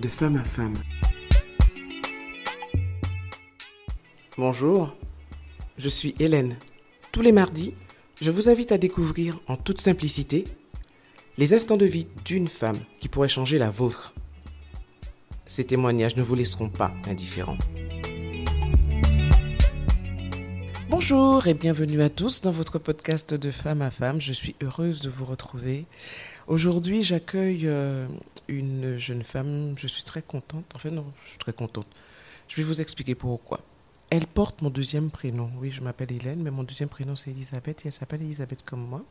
de 0.00 0.08
femme 0.08 0.36
à 0.36 0.44
femme. 0.44 0.74
Bonjour, 4.36 4.96
je 5.76 5.88
suis 5.88 6.14
Hélène. 6.20 6.56
Tous 7.10 7.20
les 7.20 7.32
mardis, 7.32 7.74
je 8.20 8.30
vous 8.30 8.48
invite 8.48 8.70
à 8.70 8.78
découvrir 8.78 9.40
en 9.48 9.56
toute 9.56 9.80
simplicité 9.80 10.44
les 11.36 11.52
instants 11.54 11.76
de 11.76 11.86
vie 11.86 12.06
d'une 12.24 12.46
femme 12.48 12.78
qui 13.00 13.08
pourrait 13.08 13.28
changer 13.28 13.58
la 13.58 13.70
vôtre. 13.70 14.14
Ces 15.46 15.64
témoignages 15.64 16.16
ne 16.16 16.22
vous 16.22 16.34
laisseront 16.36 16.68
pas 16.68 16.92
indifférents. 17.08 17.58
Bonjour 20.90 21.46
et 21.46 21.54
bienvenue 21.54 22.02
à 22.02 22.08
tous 22.08 22.40
dans 22.40 22.50
votre 22.50 22.78
podcast 22.78 23.34
de 23.34 23.50
femme 23.50 23.82
à 23.82 23.90
femme. 23.90 24.20
Je 24.20 24.32
suis 24.32 24.56
heureuse 24.62 25.00
de 25.00 25.10
vous 25.10 25.24
retrouver. 25.24 25.86
Aujourd'hui, 26.48 27.02
j'accueille 27.02 27.66
euh, 27.66 28.08
une 28.48 28.96
jeune 28.96 29.22
femme. 29.22 29.74
Je 29.76 29.86
suis 29.86 30.02
très 30.02 30.22
contente. 30.22 30.64
En 30.74 30.78
fait, 30.78 30.90
non, 30.90 31.04
je 31.24 31.30
suis 31.30 31.38
très 31.38 31.52
contente. 31.52 31.86
Je 32.48 32.56
vais 32.56 32.62
vous 32.62 32.80
expliquer 32.80 33.14
pourquoi. 33.14 33.60
Elle 34.08 34.26
porte 34.26 34.62
mon 34.62 34.70
deuxième 34.70 35.10
prénom. 35.10 35.50
Oui, 35.60 35.70
je 35.70 35.82
m'appelle 35.82 36.10
Hélène, 36.10 36.40
mais 36.42 36.50
mon 36.50 36.62
deuxième 36.62 36.88
prénom 36.88 37.14
c'est 37.14 37.30
Elisabeth 37.30 37.84
et 37.84 37.88
elle 37.88 37.92
s'appelle 37.92 38.22
Elisabeth 38.22 38.64
comme 38.64 38.80
moi. 38.80 39.04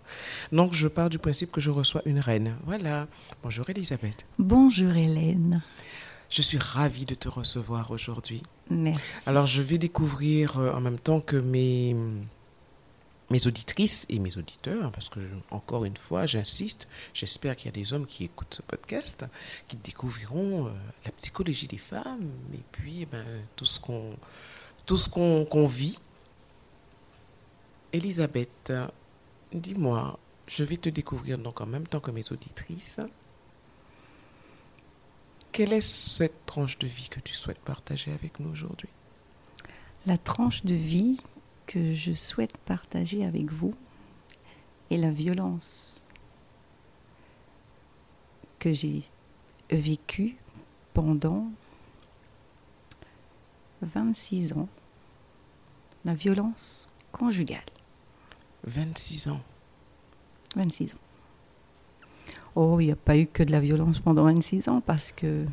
Donc 0.52 0.74
je 0.74 0.88
pars 0.88 1.12
du 1.12 1.20
principe 1.20 1.52
que 1.52 1.62
je 1.62 1.70
reçois 1.70 2.02
une 2.06 2.20
reine. 2.20 2.56
Voilà. 2.66 3.08
Bonjour 3.44 3.70
Elisabeth. 3.70 4.26
Bonjour 4.40 4.92
Hélène. 4.94 5.62
Je 6.32 6.42
suis 6.42 6.58
ravie 6.58 7.06
de 7.06 7.14
te 7.14 7.30
recevoir 7.30 7.92
aujourd'hui. 7.92 8.42
Merci. 8.72 9.30
Alors 9.30 9.46
je 9.46 9.62
vais 9.62 9.78
découvrir 9.78 10.58
euh, 10.58 10.72
en 10.72 10.82
même 10.82 10.98
temps 10.98 11.22
que 11.22 11.38
mes, 11.38 11.96
mes 13.30 13.46
auditrices 13.46 14.06
et 14.10 14.20
mes 14.20 14.38
auditeurs, 14.38 14.92
parce 14.92 15.10
que 15.10 15.20
encore 15.52 15.86
une 15.86 15.98
fois, 15.98 16.26
j'insiste, 16.26 16.88
j'espère 17.14 17.56
qu'il 17.56 17.66
y 17.66 17.70
a 17.70 17.72
des 17.72 17.94
hommes 17.94 18.06
qui 18.06 18.24
écoutent 18.26 18.54
ce 18.54 18.62
podcast, 18.62 19.26
qui 19.68 19.78
découvriront 19.78 20.68
euh, 20.68 20.72
la 21.06 21.12
psychologie 21.12 21.68
des 21.68 21.78
femmes 21.78 22.32
et 22.54 22.64
puis 22.72 23.02
eh 23.02 23.06
ben, 23.06 23.26
tout 23.56 23.66
ce 23.66 23.80
qu'on 23.80 24.16
tout 24.86 24.98
ce 24.98 25.68
vit. 25.68 26.00
Elisabeth, 27.92 28.72
dis-moi, 29.54 30.18
je 30.48 30.64
vais 30.64 30.78
te 30.78 30.90
découvrir 30.90 31.38
donc 31.38 31.60
en 31.62 31.66
même 31.66 31.88
temps 31.88 32.00
que 32.00 32.12
mes 32.12 32.32
auditrices. 32.32 33.02
Quelle 35.52 35.74
est 35.74 35.82
cette 35.82 36.46
tranche 36.46 36.78
de 36.78 36.88
vie 36.88 37.10
que 37.10 37.20
tu 37.20 37.34
souhaites 37.34 37.60
partager 37.60 38.14
avec 38.14 38.40
nous 38.40 38.52
aujourd'hui? 38.52 38.90
La 40.06 40.18
tranche 40.18 40.64
de 40.64 40.76
vie 40.76 41.18
que 41.68 41.94
je 41.94 42.14
souhaite 42.14 42.58
partager 42.58 43.24
avec 43.26 43.52
vous 43.52 43.76
est 44.90 44.98
la 44.98 45.12
violence 45.12 46.02
que 48.58 48.72
j'ai 48.72 49.04
vécue 49.70 50.38
pendant 50.94 51.52
26 53.82 54.54
ans. 54.54 54.70
La 56.06 56.14
violence 56.14 56.90
conjugale. 57.12 57.60
26 58.64 59.28
ans. 59.28 59.42
26 60.56 60.94
ans. 60.94 60.98
Oh, 62.56 62.80
il 62.80 62.88
n'y 62.88 62.92
a 62.92 62.96
pas 62.96 63.18
eu 63.18 63.28
que 63.28 63.44
de 63.44 63.52
la 63.52 63.60
violence 63.60 64.00
pendant 64.00 64.24
26 64.24 64.70
ans 64.70 64.82
parce 64.82 65.12
que 65.12 65.46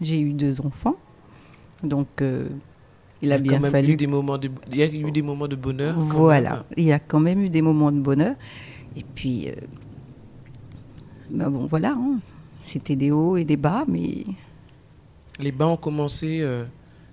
j'ai 0.00 0.20
eu 0.20 0.32
deux 0.32 0.60
enfants. 0.60 0.96
Donc, 1.82 2.20
euh, 2.20 2.48
il 3.26 3.32
a 3.32 3.36
Il 3.36 3.46
y 3.46 3.48
a 3.48 3.50
bien 3.50 3.56
quand 3.58 3.62
même 3.62 3.72
fallu. 3.72 3.92
eu 3.92 3.96
des 3.96 4.06
moments 4.06 4.38
de, 4.38 4.50
il 4.70 4.76
y 4.76 4.82
a 4.82 4.86
eu 4.86 5.10
des 5.10 5.22
moments 5.22 5.48
de 5.48 5.56
bonheur. 5.56 5.98
Voilà, 5.98 6.50
même. 6.50 6.62
il 6.76 6.84
y 6.84 6.92
a 6.92 6.98
quand 6.98 7.20
même 7.20 7.40
eu 7.40 7.50
des 7.50 7.62
moments 7.62 7.92
de 7.92 8.00
bonheur. 8.00 8.34
Et 8.96 9.04
puis, 9.14 9.48
euh, 9.48 9.54
ben 11.30 11.50
bon, 11.50 11.66
voilà, 11.66 11.90
hein. 11.90 12.18
c'était 12.62 12.96
des 12.96 13.10
hauts 13.10 13.36
et 13.36 13.44
des 13.44 13.56
bas, 13.56 13.84
mais 13.88 14.24
Les 15.40 15.52
bas 15.52 15.66
ont 15.66 15.76
commencé 15.76 16.40
euh, 16.40 16.64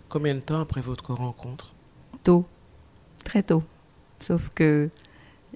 combien 0.07 0.35
de 0.35 0.39
temps 0.39 0.61
après 0.61 0.81
votre 0.81 1.13
rencontre? 1.13 1.73
Tôt, 2.23 2.45
très 3.25 3.43
tôt. 3.43 3.63
Sauf 4.19 4.49
que 4.55 4.89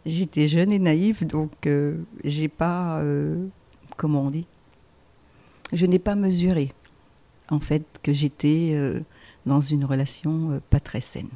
j'étais 0.06 0.48
jeune 0.50 0.72
et 0.74 0.80
naïve, 0.80 1.26
donc 1.26 1.52
euh, 1.66 1.98
j'ai 2.26 2.50
pas, 2.50 3.00
euh, 3.00 3.46
comment 3.96 4.24
on 4.24 4.30
dit, 4.30 4.48
je 5.72 5.86
n'ai 5.86 6.00
pas 6.00 6.16
mesuré, 6.16 6.74
en 7.50 7.60
fait, 7.62 7.86
que 8.04 8.12
j'étais 8.12 8.78
dans 9.48 9.62
une 9.62 9.86
relation 9.86 10.52
euh, 10.52 10.60
pas 10.70 10.80
très 10.80 11.02
saine. 11.02 11.30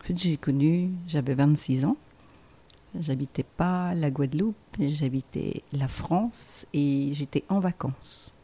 En 0.00 0.04
fait, 0.04 0.18
j'ai 0.18 0.36
connu, 0.36 0.90
j'avais 1.06 1.34
26 1.34 1.84
ans, 1.84 1.96
j'habitais 2.98 3.44
pas 3.44 3.94
la 3.94 4.10
Guadeloupe, 4.10 4.56
j'habitais 4.80 5.62
la 5.72 5.86
France 5.86 6.66
et 6.72 7.10
j'étais 7.12 7.44
en 7.48 7.60
vacances. 7.60 8.34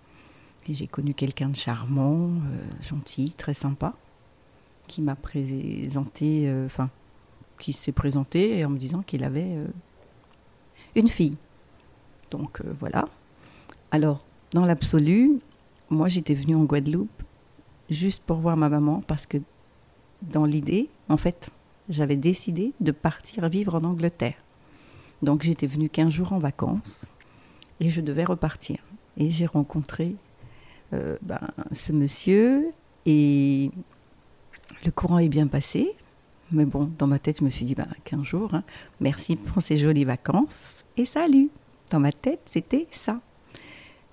Et 0.69 0.75
j'ai 0.75 0.87
connu 0.87 1.15
quelqu'un 1.15 1.49
de 1.49 1.57
charmant, 1.57 2.29
euh, 2.29 2.67
gentil, 2.83 3.33
très 3.33 3.55
sympa, 3.55 3.95
qui 4.87 5.03
m'a 5.03 5.17
présenté, 5.17 6.49
euh, 6.49 6.67
enfin, 6.67 6.91
qui 7.59 7.73
s'est 7.73 7.93
présenté 7.93 8.65
en 8.65 8.71
me 8.71 8.79
disant 8.79 9.03
qu'il 9.03 9.25
avait 9.25 9.57
une 10.95 11.09
fille. 11.09 11.37
Donc 12.31 12.63
voilà. 12.79 13.09
Alors, 13.91 14.25
dans 14.53 14.65
l'absolu, 14.65 15.41
moi 15.91 16.07
j'étais 16.07 16.35
venue 16.35 16.55
en 16.55 16.65
Guadeloupe 16.65 17.23
juste 17.91 18.25
pour 18.25 18.39
voir 18.39 18.57
ma 18.57 18.69
maman 18.69 19.03
parce 19.07 19.27
que 19.27 19.39
dans 20.23 20.45
l'idée, 20.45 20.89
en 21.09 21.17
fait, 21.17 21.51
j'avais 21.89 22.17
décidé 22.17 22.75
de 22.81 22.93
partir 22.93 23.49
vivre 23.49 23.75
en 23.75 23.85
Angleterre. 23.85 24.35
Donc 25.23 25.43
j'étais 25.43 25.67
venue 25.67 25.89
15 25.89 26.13
jours 26.13 26.33
en 26.33 26.39
vacances 26.39 27.13
et 27.81 27.91
je 27.91 28.01
devais 28.01 28.25
repartir. 28.25 28.79
Et 29.17 29.31
j'ai 29.31 29.47
rencontré 29.47 30.15
euh, 30.93 31.17
ben, 31.23 31.41
ce 31.73 31.93
monsieur 31.93 32.71
et 33.05 33.71
le 34.85 34.91
courant 34.91 35.19
est 35.19 35.29
bien 35.29 35.47
passé. 35.47 35.95
Mais 36.51 36.65
bon, 36.65 36.91
dans 36.99 37.07
ma 37.07 37.19
tête, 37.19 37.41
je 37.41 37.45
me 37.45 37.51
suis 37.51 37.65
dit, 37.65 37.75
ben, 37.75 37.89
15 38.05 38.23
jours, 38.23 38.55
hein. 38.55 38.65
merci 39.01 39.37
pour 39.37 39.61
ces 39.61 39.77
jolies 39.77 40.05
vacances 40.05 40.85
et 40.97 41.05
salut. 41.05 41.51
Dans 41.91 42.01
ma 42.01 42.13
tête, 42.13 42.41
c'était 42.47 42.87
ça. 42.91 43.21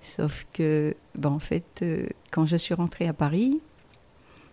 Sauf 0.02 0.46
que, 0.52 0.94
ben, 1.14 1.30
en 1.30 1.38
fait, 1.38 1.80
euh, 1.82 2.06
quand 2.36 2.44
je 2.44 2.58
suis 2.58 2.74
rentrée 2.74 3.08
à 3.08 3.14
Paris, 3.14 3.62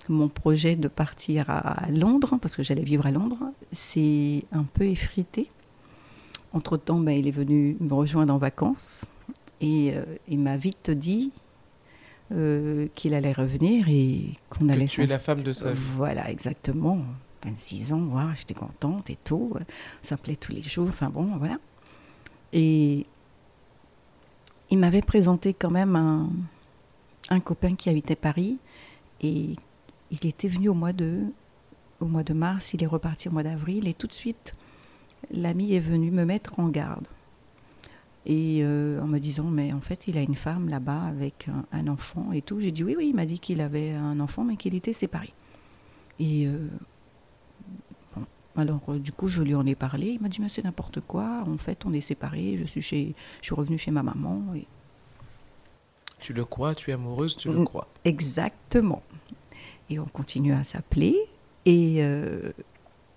mon 0.07 0.29
projet 0.29 0.77
de 0.77 0.87
partir 0.87 1.49
à 1.49 1.91
Londres, 1.91 2.37
parce 2.41 2.55
que 2.55 2.63
j'allais 2.63 2.81
vivre 2.81 3.05
à 3.05 3.11
Londres, 3.11 3.51
c'est 3.73 4.45
un 4.53 4.63
peu 4.63 4.85
effrité. 4.85 5.49
Entre-temps, 6.53 7.01
ben, 7.01 7.11
il 7.11 7.27
est 7.27 7.31
venu 7.31 7.75
me 7.81 7.93
rejoindre 7.93 8.33
en 8.33 8.37
vacances 8.37 9.03
et 9.59 9.91
euh, 9.93 10.05
il 10.29 10.39
m'a 10.39 10.55
vite 10.55 10.91
dit 10.91 11.33
euh, 12.31 12.87
qu'il 12.95 13.13
allait 13.13 13.33
revenir 13.33 13.89
et 13.89 14.29
qu'on 14.49 14.69
allait 14.69 14.85
tu 14.85 15.03
es 15.03 15.07
la 15.07 15.19
femme 15.19 15.41
de 15.41 15.51
sa 15.51 15.73
vie. 15.73 15.79
Voilà, 15.97 16.31
exactement. 16.31 16.99
26 17.43 17.91
ans, 17.91 18.03
waouh, 18.13 18.33
j'étais 18.33 18.53
contente 18.53 19.09
et 19.09 19.17
tout. 19.25 19.51
On 19.53 19.63
s'appelait 20.01 20.37
tous 20.37 20.53
les 20.53 20.61
jours, 20.61 20.87
enfin 20.87 21.09
bon, 21.09 21.35
voilà. 21.37 21.57
Et 22.53 23.03
il 24.69 24.77
m'avait 24.77 25.01
présenté 25.01 25.53
quand 25.53 25.71
même 25.71 25.97
un, 25.97 26.29
un 27.29 27.39
copain 27.39 27.75
qui 27.75 27.89
habitait 27.89 28.15
Paris 28.15 28.57
et 29.21 29.55
il 30.11 30.25
était 30.25 30.47
venu 30.47 30.69
au 30.69 30.73
mois 30.73 30.93
de 30.93 31.21
au 31.99 32.07
mois 32.07 32.23
de 32.23 32.33
mars, 32.33 32.73
il 32.73 32.83
est 32.83 32.87
reparti 32.87 33.29
au 33.29 33.31
mois 33.31 33.43
d'avril 33.43 33.87
et 33.87 33.93
tout 33.93 34.07
de 34.07 34.13
suite 34.13 34.53
l'ami 35.31 35.73
est 35.73 35.79
venu 35.79 36.11
me 36.11 36.25
mettre 36.25 36.59
en 36.59 36.67
garde 36.67 37.07
et 38.25 38.59
euh, 38.63 39.01
en 39.01 39.07
me 39.07 39.19
disant 39.19 39.45
mais 39.45 39.73
en 39.73 39.81
fait 39.81 40.07
il 40.07 40.17
a 40.17 40.21
une 40.21 40.35
femme 40.35 40.69
là-bas 40.69 41.03
avec 41.03 41.49
un, 41.71 41.87
enfant 41.87 42.31
et 42.31 42.41
tout. 42.41 42.59
J'ai 42.59 42.71
dit 42.71 42.83
oui 42.83 42.95
oui, 42.97 43.07
il 43.09 43.15
m'a 43.15 43.25
dit 43.25 43.39
qu'il 43.39 43.61
avait 43.61 43.91
un 43.91 44.19
enfant 44.19 44.43
mais 44.43 44.55
qu'il 44.55 44.75
était 44.75 44.93
séparé. 44.93 45.33
Et 46.19 46.47
euh, 46.47 46.69
bon, 48.15 48.23
alors 48.55 48.81
euh, 48.89 48.99
du 48.99 49.11
coup 49.11 49.27
je 49.27 49.41
lui 49.41 49.55
en 49.55 49.65
ai 49.65 49.75
parlé. 49.75 50.11
Il 50.11 50.21
m'a 50.21 50.29
dit 50.29 50.39
mais 50.39 50.47
c'est 50.47 50.63
n'importe 50.63 51.01
quoi. 51.01 51.43
En 51.47 51.57
fait 51.57 51.85
on 51.85 51.91
est 51.91 52.01
séparés. 52.01 52.55
Je 52.57 52.63
suis 52.65 52.81
chez, 52.81 53.15
je 53.41 53.47
suis 53.47 53.55
revenue 53.55 53.77
chez 53.77 53.91
ma 53.91 54.03
maman. 54.03 54.41
Et 54.55 54.67
Tu 56.23 56.31
le 56.31 56.45
crois, 56.45 56.73
tu 56.73 56.89
es 56.89 56.93
amoureuse, 56.93 57.35
tu 57.35 57.49
le 57.49 57.59
Mm. 57.59 57.65
crois. 57.65 57.85
Exactement. 58.05 59.03
Et 59.89 59.99
on 59.99 60.05
continue 60.05 60.53
à 60.53 60.63
s'appeler. 60.63 61.17
Et 61.65 61.97
euh, 61.99 62.53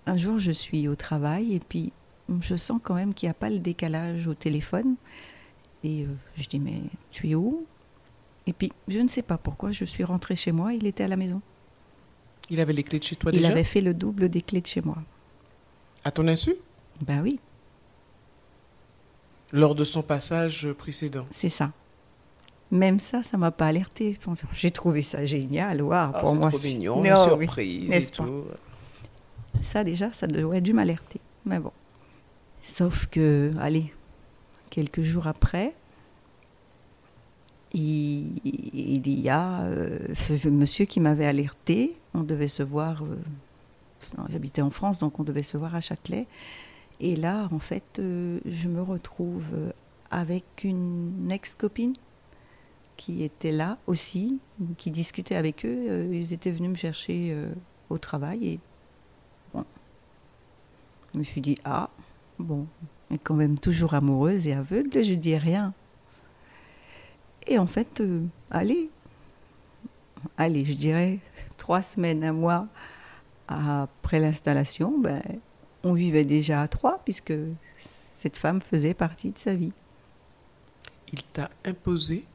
un 0.05 0.17
jour, 0.17 0.37
je 0.39 0.51
suis 0.51 0.89
au 0.89 0.95
travail 0.97 1.53
et 1.55 1.59
puis 1.61 1.93
je 2.41 2.55
sens 2.57 2.81
quand 2.83 2.95
même 2.95 3.13
qu'il 3.13 3.27
n'y 3.27 3.31
a 3.31 3.33
pas 3.33 3.49
le 3.49 3.59
décalage 3.59 4.27
au 4.27 4.33
téléphone. 4.33 4.95
Et 5.85 6.03
euh, 6.03 6.07
je 6.35 6.47
dis, 6.49 6.59
mais 6.59 6.81
tu 7.11 7.29
es 7.29 7.35
où? 7.35 7.65
Et 8.45 8.51
puis, 8.51 8.73
je 8.89 8.99
ne 8.99 9.07
sais 9.07 9.21
pas 9.21 9.37
pourquoi, 9.37 9.71
je 9.71 9.85
suis 9.85 10.03
rentrée 10.03 10.35
chez 10.35 10.51
moi, 10.51 10.73
il 10.73 10.85
était 10.85 11.05
à 11.05 11.07
la 11.07 11.15
maison. 11.15 11.41
Il 12.49 12.59
avait 12.59 12.73
les 12.73 12.83
clés 12.83 12.99
de 12.99 13.03
chez 13.05 13.15
toi 13.15 13.31
il 13.33 13.39
déjà? 13.39 13.51
avait 13.51 13.63
fait 13.63 13.81
le 13.81 13.93
double 13.93 14.27
des 14.29 14.41
clés 14.41 14.61
de 14.61 14.67
chez 14.67 14.81
moi. 14.81 14.97
À 16.03 16.11
ton 16.11 16.27
insu? 16.27 16.55
Ben 17.01 17.21
oui, 17.21 17.39
Lors 19.53 19.75
de 19.75 19.85
son 19.85 20.01
passage 20.03 20.67
précédent. 20.73 21.25
c'est 21.31 21.47
ça. 21.49 21.71
Même 22.71 22.99
ça, 22.99 23.23
ça 23.23 23.37
m'a 23.37 23.51
pas 23.51 23.67
alerté. 23.67 24.17
J'ai 24.53 24.71
trouvé 24.71 25.01
ça 25.01 25.25
génial. 25.25 25.81
Waouh, 25.81 26.11
Ah, 26.13 26.19
pour 26.19 26.29
c'est 26.31 26.35
moi, 26.35 26.49
trop 26.49 26.59
mignon, 26.59 26.97
Non, 26.97 27.03
une 27.03 27.37
oui. 27.39 27.45
surprise 27.45 27.91
et 27.93 28.05
tout. 28.11 28.43
Ça 29.61 29.83
déjà, 29.83 30.11
ça 30.13 30.27
aurait 30.43 30.61
dû 30.61 30.73
m'alerter. 30.73 31.19
Mais 31.45 31.59
bon. 31.59 31.71
Sauf 32.63 33.05
que, 33.07 33.51
allez, 33.59 33.93
quelques 34.69 35.01
jours 35.01 35.27
après, 35.27 35.73
il, 37.73 38.39
il 38.43 39.19
y 39.19 39.29
a 39.29 39.61
euh, 39.61 39.99
ce 40.15 40.49
monsieur 40.49 40.85
qui 40.85 40.99
m'avait 40.99 41.25
alerté. 41.25 41.95
On 42.13 42.21
devait 42.23 42.47
se 42.47 42.63
voir. 42.63 43.03
euh, 43.03 43.15
J'habitais 44.29 44.61
en 44.61 44.69
France, 44.69 44.99
donc 44.99 45.19
on 45.19 45.23
devait 45.23 45.43
se 45.43 45.57
voir 45.57 45.73
à 45.75 45.81
Châtelet. 45.81 46.27
Et 46.99 47.15
là, 47.15 47.47
en 47.51 47.59
fait, 47.59 47.99
euh, 47.99 48.39
je 48.45 48.67
me 48.67 48.81
retrouve 48.81 49.45
avec 50.11 50.43
une 50.63 51.29
ex-copine 51.31 51.93
qui 52.97 53.23
était 53.23 53.51
là 53.51 53.77
aussi, 53.87 54.39
qui 54.77 54.91
discutait 54.91 55.35
avec 55.35 55.65
eux. 55.65 55.85
Euh, 55.87 56.09
ils 56.11 56.33
étaient 56.33 56.51
venus 56.51 56.71
me 56.71 56.75
chercher 56.75 57.31
euh, 57.31 57.49
au 57.89 57.97
travail 57.97 58.47
et 58.47 58.59
bon, 59.53 59.63
je 61.13 61.19
me 61.19 61.23
suis 61.23 61.41
dit 61.41 61.57
ah 61.63 61.89
bon, 62.39 62.67
est 63.11 63.17
quand 63.17 63.35
même 63.35 63.57
toujours 63.57 63.93
amoureuse 63.93 64.47
et 64.47 64.53
aveugle, 64.53 65.03
je 65.03 65.13
dis 65.13 65.37
rien. 65.37 65.73
Et 67.45 67.57
en 67.59 67.67
fait, 67.67 68.01
euh, 68.01 68.23
allez, 68.51 68.89
allez, 70.37 70.65
je 70.65 70.73
dirais 70.73 71.19
trois 71.57 71.81
semaines, 71.81 72.23
un 72.23 72.33
mois 72.33 72.67
après 73.47 74.19
l'installation, 74.19 74.97
ben, 74.99 75.21
on 75.83 75.93
vivait 75.93 76.25
déjà 76.25 76.61
à 76.61 76.67
trois 76.67 76.99
puisque 77.05 77.33
cette 78.17 78.37
femme 78.37 78.61
faisait 78.61 78.93
partie 78.93 79.31
de 79.31 79.37
sa 79.37 79.55
vie. 79.55 79.71
Il 81.13 81.23
t'a 81.23 81.49
imposé, 81.63 82.25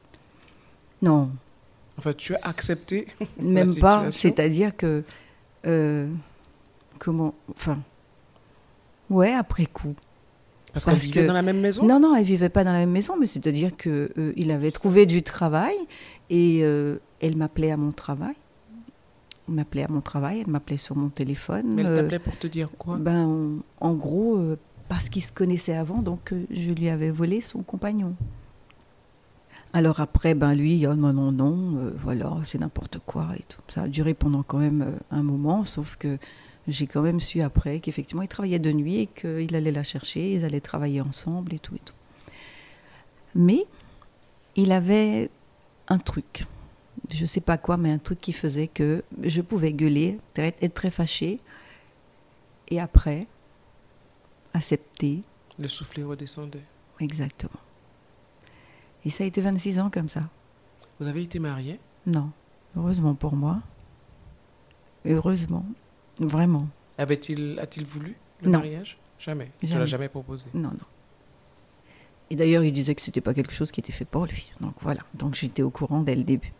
Non, 1.03 1.29
enfin 1.99 2.13
tu 2.13 2.33
as 2.33 2.39
accepté. 2.47 3.07
même 3.39 3.73
pas. 3.75 4.09
C'est-à-dire 4.11 4.75
que 4.75 5.03
euh, 5.67 6.07
comment, 6.99 7.33
enfin, 7.51 7.77
ouais, 9.09 9.33
après 9.33 9.65
coup. 9.67 9.93
Parce 10.73 10.85
qu'elle 10.85 10.95
Parce 10.95 11.05
vivait 11.05 11.21
que- 11.21 11.27
dans 11.27 11.33
la 11.33 11.41
même 11.43 11.59
maison? 11.59 11.85
Non, 11.85 11.99
non, 11.99 12.15
elle 12.15 12.23
vivait 12.23 12.49
pas 12.49 12.63
dans 12.63 12.71
la 12.71 12.79
même 12.79 12.91
maison, 12.91 13.13
mais 13.19 13.27
c'est-à-dire 13.27 13.77
que 13.77 14.11
euh, 14.17 14.33
il 14.35 14.49
avait 14.49 14.71
trouvé 14.71 15.05
du 15.05 15.21
travail 15.21 15.75
et 16.31 16.61
euh, 16.63 16.97
elle 17.21 17.35
m'appelait 17.37 17.69
à 17.71 17.77
mon 17.77 17.91
travail. 17.91 18.33
Elle 19.47 19.53
m'appelait 19.55 19.83
à 19.83 19.87
mon 19.89 20.01
travail, 20.01 20.39
elle 20.41 20.47
m'appelait 20.51 20.77
sur 20.77 20.95
mon 20.95 21.09
téléphone. 21.09 21.63
Mais 21.75 21.83
elle 21.83 21.95
t'appelait 21.95 22.17
pour 22.19 22.37
te 22.39 22.47
dire 22.47 22.69
quoi? 22.79 22.97
ben, 22.97 23.61
en, 23.81 23.87
en 23.89 23.93
gros, 23.93 24.39
parce 24.89 25.09
qu'ils 25.09 25.23
se 25.23 25.31
connaissaient 25.31 25.75
avant, 25.75 26.01
donc 26.01 26.33
je 26.49 26.71
lui 26.71 26.89
avais 26.89 27.11
volé 27.11 27.41
son 27.41 27.61
compagnon. 27.61 28.15
Alors 29.75 29.99
après, 30.01 30.35
ben 30.35 30.53
lui, 30.53 30.85
oh, 30.85 30.93
non, 30.93 31.13
non, 31.13 31.31
non, 31.31 31.77
euh, 31.77 31.91
voilà, 31.95 32.37
c'est 32.45 32.59
n'importe 32.59 32.99
quoi 32.99 33.29
et 33.35 33.43
tout. 33.49 33.59
Ça 33.67 33.83
a 33.83 33.87
duré 33.87 34.13
pendant 34.13 34.43
quand 34.43 34.59
même 34.59 34.83
euh, 34.83 34.91
un 35.09 35.23
moment, 35.23 35.63
sauf 35.63 35.95
que 35.95 36.19
j'ai 36.67 36.85
quand 36.85 37.01
même 37.01 37.19
su 37.19 37.41
après 37.41 37.79
qu'effectivement, 37.79 38.21
il 38.21 38.27
travaillait 38.27 38.59
de 38.59 38.71
nuit 38.71 38.97
et 38.99 39.07
qu'il 39.07 39.55
allait 39.55 39.71
la 39.71 39.83
chercher, 39.83 40.33
ils 40.33 40.45
allaient 40.45 40.61
travailler 40.61 41.01
ensemble 41.01 41.55
et 41.55 41.59
tout 41.59 41.75
et 41.75 41.79
tout. 41.79 41.95
Mais 43.33 43.65
il 44.55 44.71
avait 44.71 45.31
un 45.87 45.97
truc, 45.97 46.45
je 47.11 47.25
sais 47.25 47.41
pas 47.41 47.57
quoi, 47.57 47.75
mais 47.77 47.91
un 47.91 47.97
truc 47.97 48.19
qui 48.19 48.31
faisait 48.31 48.67
que 48.67 49.03
je 49.23 49.41
pouvais 49.41 49.73
gueuler, 49.73 50.19
être 50.35 50.73
très 50.73 50.91
fâchée, 50.91 51.39
et 52.69 52.79
après, 52.79 53.27
accepter, 54.53 55.21
Le 55.57 55.67
soufflet 55.67 56.03
redescendait. 56.03 56.63
exactement. 56.99 57.59
Et 59.05 59.09
ça 59.09 59.23
a 59.23 59.27
été 59.27 59.41
26 59.41 59.79
ans 59.79 59.89
comme 59.89 60.09
ça. 60.09 60.21
Vous 60.99 61.07
avez 61.07 61.23
été 61.23 61.39
mariés 61.39 61.79
Non, 62.05 62.31
heureusement 62.77 63.15
pour 63.15 63.35
moi. 63.35 63.61
Heureusement, 65.05 65.65
vraiment. 66.19 66.67
Avait-il, 66.97 67.59
a-t-il 67.59 67.85
voulu 67.85 68.15
le 68.41 68.49
Non. 68.49 68.59
mariage? 68.59 68.97
Jamais. 69.19 69.51
Tu 69.59 69.67
l'as 69.67 69.85
jamais 69.85 70.09
proposé? 70.09 70.49
Non, 70.53 70.69
non. 70.69 70.77
Et 72.29 72.35
d'ailleurs, 72.35 72.63
il 72.63 72.71
disait 72.73 72.95
que 72.95 73.01
c'était 73.01 73.21
pas 73.21 73.33
quelque 73.33 73.53
chose 73.53 73.71
qui 73.71 73.79
était 73.79 73.91
fait 73.91 74.05
pour 74.05 74.25
lui. 74.25 74.51
Donc 74.61 74.73
voilà. 74.81 75.01
Donc 75.13 75.35
j'étais 75.35 75.61
au 75.61 75.69
courant 75.69 76.01
dès 76.01 76.15
le 76.15 76.23
début. 76.23 76.53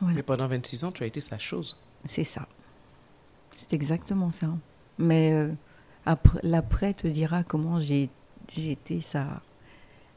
Voilà. 0.00 0.16
Mais 0.16 0.22
pendant 0.22 0.46
26 0.46 0.84
ans, 0.84 0.92
tu 0.92 1.02
as 1.02 1.06
été 1.06 1.20
sa 1.20 1.38
chose. 1.38 1.76
C'est 2.04 2.24
ça. 2.24 2.46
C'est 3.56 3.72
exactement 3.72 4.30
ça. 4.30 4.48
Mais 4.98 5.32
euh, 5.32 5.52
après, 6.04 6.38
l'après 6.42 6.94
te 6.94 7.06
dira 7.08 7.42
comment 7.42 7.80
j'ai, 7.80 8.08
j'ai 8.52 8.72
été 8.72 9.00
sa, 9.00 9.40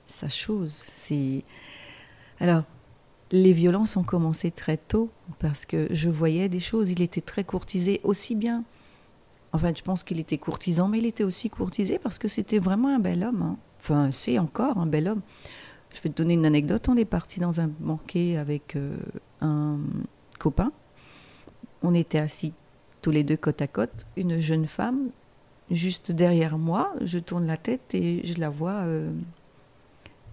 sa 0.09 0.29
chose. 0.29 0.83
Alors, 2.39 2.63
les 3.31 3.53
violences 3.53 3.95
ont 3.97 4.03
commencé 4.03 4.51
très 4.51 4.77
tôt 4.77 5.09
parce 5.39 5.65
que 5.65 5.87
je 5.91 6.09
voyais 6.09 6.49
des 6.49 6.59
choses. 6.59 6.91
Il 6.91 7.01
était 7.01 7.21
très 7.21 7.43
courtisé 7.43 8.01
aussi 8.03 8.35
bien. 8.35 8.63
Enfin, 9.53 9.71
je 9.75 9.81
pense 9.81 10.03
qu'il 10.03 10.19
était 10.19 10.37
courtisan, 10.37 10.87
mais 10.87 10.99
il 10.99 11.05
était 11.05 11.23
aussi 11.23 11.49
courtisé 11.49 11.99
parce 11.99 12.17
que 12.19 12.27
c'était 12.27 12.59
vraiment 12.59 12.89
un 12.89 12.99
bel 12.99 13.23
homme. 13.23 13.41
hein. 13.41 13.57
Enfin, 13.79 14.11
c'est 14.11 14.37
encore 14.39 14.77
un 14.77 14.85
bel 14.85 15.07
homme. 15.07 15.21
Je 15.93 16.01
vais 16.01 16.09
te 16.09 16.21
donner 16.21 16.35
une 16.35 16.45
anecdote. 16.45 16.87
On 16.89 16.97
est 16.97 17.05
parti 17.05 17.39
dans 17.39 17.61
un 17.61 17.67
banquet 17.79 18.37
avec 18.37 18.75
euh, 18.75 18.97
un 19.41 19.79
copain. 20.37 20.71
On 21.81 21.93
était 21.93 22.19
assis 22.19 22.53
tous 23.01 23.11
les 23.11 23.23
deux 23.23 23.37
côte 23.37 23.61
à 23.61 23.67
côte. 23.67 24.05
Une 24.17 24.37
jeune 24.39 24.67
femme, 24.67 25.09
juste 25.71 26.11
derrière 26.11 26.57
moi, 26.57 26.93
je 27.01 27.17
tourne 27.19 27.47
la 27.47 27.57
tête 27.57 27.95
et 27.95 28.21
je 28.25 28.39
la 28.39 28.49
vois 28.49 28.83
euh, 28.83 29.11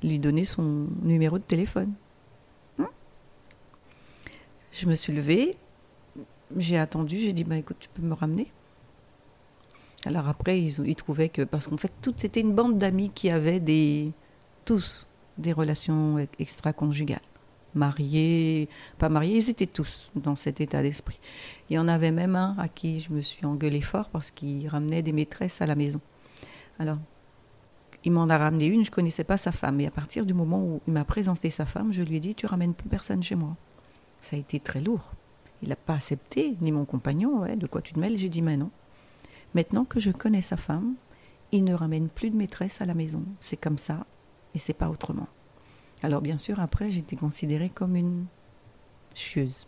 lui 0.02 0.18
donner 0.18 0.44
son 0.44 0.86
numéro 1.02 1.38
de 1.38 1.44
téléphone. 1.44 1.92
Hein? 2.78 2.88
Je 4.72 4.86
me 4.86 4.94
suis 4.94 5.12
levée, 5.12 5.56
j'ai 6.56 6.78
attendu, 6.78 7.18
j'ai 7.18 7.32
dit 7.32 7.44
bah, 7.44 7.56
écoute, 7.56 7.76
tu 7.80 7.88
peux 7.88 8.02
me 8.02 8.14
ramener 8.14 8.50
Alors 10.04 10.28
après, 10.28 10.60
ils, 10.60 10.80
ont- 10.80 10.84
ils 10.84 10.94
trouvaient 10.96 11.28
que. 11.28 11.42
Parce 11.42 11.68
qu'en 11.68 11.76
fait, 11.76 11.92
toute, 12.02 12.18
c'était 12.20 12.40
une 12.40 12.52
bande 12.54 12.78
d'amis 12.78 13.10
qui 13.14 13.30
avaient 13.30 13.60
des. 13.60 14.12
tous 14.64 15.06
des 15.38 15.52
relations 15.52 16.18
extra-conjugales. 16.38 17.20
Mariés, 17.74 18.70
pas 18.96 19.10
mariés, 19.10 19.36
ils 19.36 19.50
étaient 19.50 19.66
tous 19.66 20.10
dans 20.14 20.34
cet 20.34 20.62
état 20.62 20.80
d'esprit. 20.80 21.20
Il 21.68 21.74
y 21.74 21.78
en 21.78 21.88
avait 21.88 22.10
même 22.10 22.34
un 22.34 22.56
à 22.58 22.68
qui 22.68 23.00
je 23.00 23.12
me 23.12 23.20
suis 23.20 23.44
engueulée 23.44 23.82
fort 23.82 24.08
parce 24.08 24.30
qu'il 24.30 24.66
ramenait 24.66 25.02
des 25.02 25.12
maîtresses 25.12 25.60
à 25.60 25.66
la 25.66 25.74
maison. 25.74 26.00
Alors, 26.78 26.96
il 28.06 28.12
m'en 28.12 28.28
a 28.28 28.38
ramené 28.38 28.66
une, 28.66 28.84
je 28.84 28.90
ne 28.90 28.94
connaissais 28.94 29.24
pas 29.24 29.36
sa 29.36 29.50
femme. 29.50 29.80
Et 29.80 29.86
à 29.86 29.90
partir 29.90 30.24
du 30.24 30.32
moment 30.32 30.62
où 30.62 30.80
il 30.86 30.92
m'a 30.92 31.04
présenté 31.04 31.50
sa 31.50 31.66
femme, 31.66 31.92
je 31.92 32.04
lui 32.04 32.16
ai 32.16 32.20
dit 32.20 32.36
Tu 32.36 32.46
ramènes 32.46 32.72
plus 32.72 32.88
personne 32.88 33.20
chez 33.20 33.34
moi. 33.34 33.56
Ça 34.22 34.36
a 34.36 34.38
été 34.38 34.60
très 34.60 34.80
lourd. 34.80 35.10
Il 35.60 35.70
n'a 35.70 35.76
pas 35.76 35.94
accepté, 35.94 36.56
ni 36.60 36.70
mon 36.70 36.84
compagnon. 36.84 37.40
Ouais, 37.40 37.56
de 37.56 37.66
quoi 37.66 37.82
tu 37.82 37.94
te 37.94 37.98
mêles 37.98 38.16
J'ai 38.16 38.28
dit 38.28 38.42
Mais 38.42 38.56
non. 38.56 38.70
Maintenant 39.56 39.84
que 39.84 39.98
je 39.98 40.12
connais 40.12 40.40
sa 40.40 40.56
femme, 40.56 40.94
il 41.50 41.64
ne 41.64 41.74
ramène 41.74 42.08
plus 42.08 42.30
de 42.30 42.36
maîtresse 42.36 42.80
à 42.80 42.86
la 42.86 42.94
maison. 42.94 43.24
C'est 43.40 43.56
comme 43.56 43.78
ça 43.78 44.06
et 44.54 44.60
c'est 44.60 44.72
pas 44.72 44.88
autrement. 44.88 45.26
Alors, 46.04 46.20
bien 46.20 46.38
sûr, 46.38 46.60
après, 46.60 46.90
j'étais 46.90 47.16
considérée 47.16 47.70
comme 47.70 47.96
une 47.96 48.26
chieuse. 49.16 49.66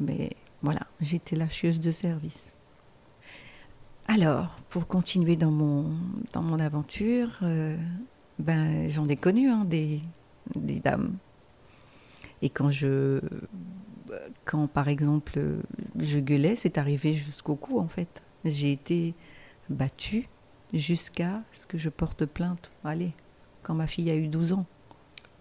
Mais 0.00 0.30
voilà, 0.60 0.88
j'étais 1.00 1.36
la 1.36 1.48
chieuse 1.48 1.78
de 1.78 1.92
service. 1.92 2.56
Alors, 4.12 4.56
pour 4.70 4.88
continuer 4.88 5.36
dans 5.36 5.52
mon, 5.52 5.92
dans 6.32 6.42
mon 6.42 6.58
aventure, 6.58 7.38
euh, 7.42 7.76
ben, 8.40 8.88
j'en 8.88 9.04
ai 9.06 9.14
connu 9.16 9.48
hein, 9.48 9.64
des, 9.64 10.00
des 10.56 10.80
dames. 10.80 11.16
Et 12.42 12.50
quand 12.50 12.70
je. 12.70 13.20
Quand, 14.44 14.66
par 14.66 14.88
exemple, 14.88 15.40
je 16.00 16.18
gueulais, 16.18 16.56
c'est 16.56 16.76
arrivé 16.78 17.12
jusqu'au 17.12 17.54
cou, 17.54 17.78
en 17.78 17.86
fait. 17.86 18.20
J'ai 18.44 18.72
été 18.72 19.14
battue 19.68 20.26
jusqu'à 20.74 21.42
ce 21.52 21.66
que 21.66 21.78
je 21.78 21.88
porte 21.88 22.24
plainte. 22.26 22.72
Allez, 22.82 23.12
quand 23.62 23.74
ma 23.74 23.86
fille 23.86 24.10
a 24.10 24.16
eu 24.16 24.26
12 24.26 24.52
ans. 24.54 24.66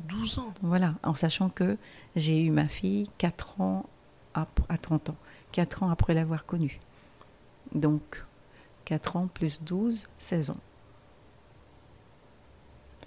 12 0.07 0.37
ans. 0.37 0.53
Voilà, 0.61 0.93
en 1.01 1.15
sachant 1.15 1.49
que 1.49 1.77
j'ai 2.15 2.39
eu 2.43 2.51
ma 2.51 2.67
fille 2.67 3.07
4 3.17 3.59
ans 3.61 3.87
ap- 4.35 4.61
à 4.69 4.77
30 4.77 5.09
ans, 5.09 5.17
4 5.51 5.81
ans 5.81 5.89
après 5.89 6.13
l'avoir 6.13 6.45
connue. 6.45 6.79
Donc, 7.73 8.23
4 8.89 9.17
ans 9.17 9.27
plus 9.27 9.61
12, 9.61 10.07
16 10.17 10.49
ans. 10.49 10.57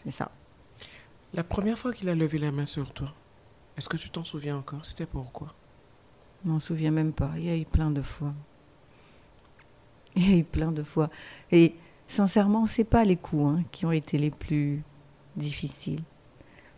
C'est 0.04 0.12
ça. 0.12 0.30
La 1.34 1.42
première 1.42 1.76
fois 1.76 1.92
qu'il 1.92 2.08
a 2.08 2.14
levé 2.14 2.38
la 2.38 2.52
main 2.52 2.66
sur 2.66 2.92
toi, 2.92 3.12
est-ce 3.76 3.88
que 3.88 3.96
tu 3.96 4.08
t'en 4.08 4.22
souviens 4.22 4.56
encore? 4.56 4.86
C'était 4.86 5.06
pourquoi? 5.06 5.48
Je 6.44 6.50
m'en 6.50 6.60
souviens 6.60 6.92
même 6.92 7.12
pas. 7.12 7.32
Il 7.34 7.42
y 7.46 7.50
a 7.50 7.56
eu 7.56 7.64
plein 7.64 7.90
de 7.90 8.00
fois. 8.00 8.32
Il 10.14 10.30
y 10.30 10.34
a 10.34 10.36
eu 10.36 10.44
plein 10.44 10.70
de 10.70 10.84
fois. 10.84 11.10
Et 11.50 11.74
sincèrement, 12.06 12.68
c'est 12.68 12.84
pas 12.84 13.04
les 13.04 13.16
coups 13.16 13.58
hein, 13.58 13.64
qui 13.72 13.84
ont 13.84 13.92
été 13.92 14.18
les 14.18 14.30
plus 14.30 14.84
difficiles. 15.34 16.04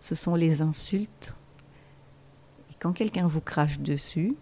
Ce 0.00 0.14
sont 0.14 0.34
les 0.34 0.62
insultes. 0.62 1.34
Et 2.70 2.74
quand 2.80 2.94
quelqu'un 2.94 3.26
vous 3.26 3.42
crache 3.42 3.80
dessus, 3.80 4.34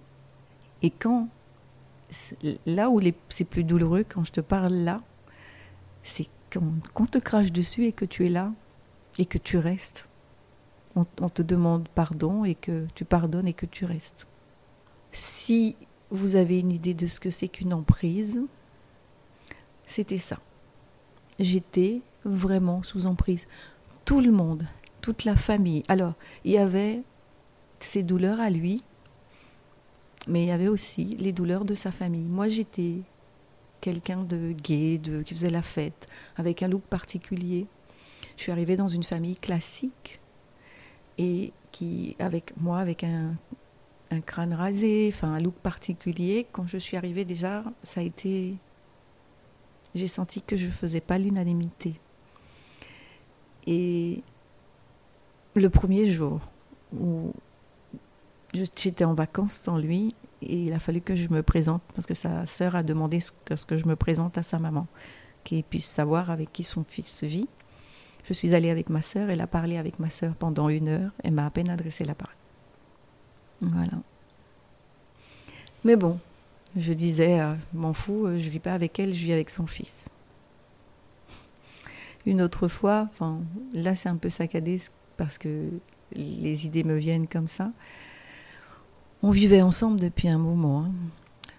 et 0.83 0.91
quand 0.91 1.29
là 2.67 2.91
où 2.91 3.01
c'est 3.29 3.45
plus 3.45 3.65
douloureux, 3.65 4.05
quand 4.09 4.25
je 4.25 4.33
te 4.33 4.41
parle 4.41 4.75
là, 4.75 5.01
c'est 6.03 6.29
quand, 6.51 6.63
quand 6.95 7.05
on 7.05 7.07
te 7.07 7.19
crache 7.19 7.53
dessus 7.53 7.87
et 7.87 7.93
que 7.93 8.05
tu 8.05 8.27
es 8.27 8.31
là 8.31 8.53
et 9.19 9.27
que 9.27 9.39
tu 9.39 9.59
restes. 9.59 10.07
On, 10.95 11.07
on 11.21 11.29
te 11.29 11.43
demande 11.43 11.89
pardon 11.89 12.45
et 12.45 12.55
que 12.55 12.87
tu 12.95 13.05
pardonnes 13.05 13.47
et 13.47 13.55
que 13.55 13.67
tu 13.67 13.85
restes. 13.85 14.27
Si 15.11 15.77
vous 16.11 16.37
avez 16.37 16.61
une 16.61 16.73
idée 16.73 16.95
de 16.95 17.07
ce 17.07 17.21
que 17.21 17.31
c'est 17.31 17.49
qu'une 17.49 17.73
emprise, 17.73 18.41
c'était 19.87 20.19
ça. 20.19 20.39
J'étais 21.39 22.03
vraiment 22.25 22.83
sous 22.83 23.07
emprise. 23.07 23.47
Tout 24.05 24.21
le 24.21 24.31
monde, 24.31 24.67
toute 25.01 25.25
la 25.25 25.37
famille. 25.37 25.83
Alors, 25.89 26.15
il 26.45 26.53
y 26.53 26.59
avait 26.59 27.03
ses 27.81 28.03
douleurs 28.03 28.41
à 28.41 28.51
lui, 28.51 28.83
mais 30.29 30.45
il 30.45 30.49
y 30.49 30.53
avait 30.53 30.69
aussi 30.69 31.05
les 31.19 31.33
douleurs 31.33 31.65
de 31.65 31.75
sa 31.75 31.91
famille. 31.91 32.29
Moi, 32.29 32.49
j'étais 32.49 32.99
quelqu'un 33.81 34.23
de 34.23 34.53
gai, 34.53 34.99
de, 34.99 35.23
qui 35.23 35.35
faisait 35.35 35.51
la 35.51 35.63
fête, 35.63 36.07
avec 36.37 36.63
un 36.63 36.69
look 36.69 36.83
particulier. 36.83 37.67
Je 38.37 38.43
suis 38.43 38.53
arrivée 38.53 38.77
dans 38.77 38.89
une 38.89 39.03
famille 39.03 39.35
classique 39.35 40.21
et 41.19 41.53
qui, 41.73 42.17
avec 42.19 42.57
moi, 42.57 42.79
avec 42.79 43.03
un, 43.05 43.35
un 44.11 44.21
crâne 44.21 44.55
rasé, 44.55 45.11
enfin 45.13 45.33
un 45.33 45.41
look 45.41 45.55
particulier. 45.55 46.47
Quand 46.53 46.67
je 46.67 46.79
suis 46.79 46.97
arrivée 46.97 47.25
déjà, 47.25 47.65
ça 47.83 48.01
a 48.01 48.05
été, 48.05 48.55
j'ai 49.95 50.07
senti 50.07 50.43
que 50.43 50.55
je 50.55 50.69
faisais 50.69 51.01
pas 51.01 51.19
l'unanimité. 51.19 51.95
Et 53.67 54.23
le 55.55 55.69
premier 55.71 56.07
jour 56.07 56.41
où 56.93 57.33
j'étais 58.53 59.05
en 59.05 59.15
vacances 59.15 59.55
sans 59.55 59.79
lui, 59.79 60.15
et 60.43 60.65
il 60.65 60.73
a 60.73 60.79
fallu 60.79 61.01
que 61.01 61.15
je 61.15 61.29
me 61.29 61.43
présente 61.43 61.83
parce 61.95 62.07
que 62.07 62.15
sa 62.15 62.47
sœur 62.47 62.75
a 62.75 62.83
demandé 62.83 63.21
que, 63.45 63.57
ce 63.57 63.65
que 63.65 63.77
je 63.77 63.87
me 63.87 63.97
présente 63.97 64.39
à 64.39 64.43
sa 64.43 64.59
maman, 64.59 64.87
qu'il 65.45 65.63
puisse 65.63 65.89
savoir 65.89 66.31
avec 66.31 66.53
qui 66.53 66.65
son 66.65 66.85
fils 66.85 67.25
vit. 67.25 67.49
Je 68.25 68.33
suis 68.33 68.55
allée 68.55 68.71
avec 68.71 68.89
ma 68.89 69.03
sœur, 69.03 69.31
elle 69.31 69.41
a 69.41 69.47
parlé 69.47 69.77
avec 69.77 69.99
ma 69.99 70.11
sœur 70.11 70.35
pendant 70.35 70.69
une 70.69 70.89
heure, 70.89 71.11
elle 71.25 71.33
m'a 71.33 71.47
à 71.47 71.51
peine 71.51 71.69
adressé 71.69 72.05
la 72.05 72.15
parole. 72.15 72.35
Voilà. 73.61 73.99
Mais 75.85 75.97
bon, 75.97 76.19
je 76.77 76.93
disais, 76.93 77.41
euh, 77.41 77.55
m'en 77.73 77.93
fous, 77.93 78.27
euh, 78.27 78.39
je 78.39 78.49
vis 78.49 78.61
pas 78.61 78.75
avec 78.75 78.99
elle, 78.99 79.13
je 79.13 79.25
vis 79.25 79.33
avec 79.33 79.51
son 79.51 79.67
fils. 79.67 80.09
Une 82.25 82.41
autre 82.41 82.69
fois, 82.69 83.09
là 83.73 83.97
c'est 83.97 84.09
un 84.09 84.17
peu 84.17 84.29
saccadé 84.29 84.81
parce 85.17 85.39
que 85.39 85.69
les 86.15 86.67
idées 86.67 86.85
me 86.85 86.97
viennent 86.97 87.27
comme 87.27 87.49
ça. 87.49 87.73
On 89.25 89.31
vivait 89.31 89.63
ensemble 89.63 90.01
depuis 90.01 90.29
un 90.29 90.39
moment. 90.39 90.85
Hein. 90.85 90.93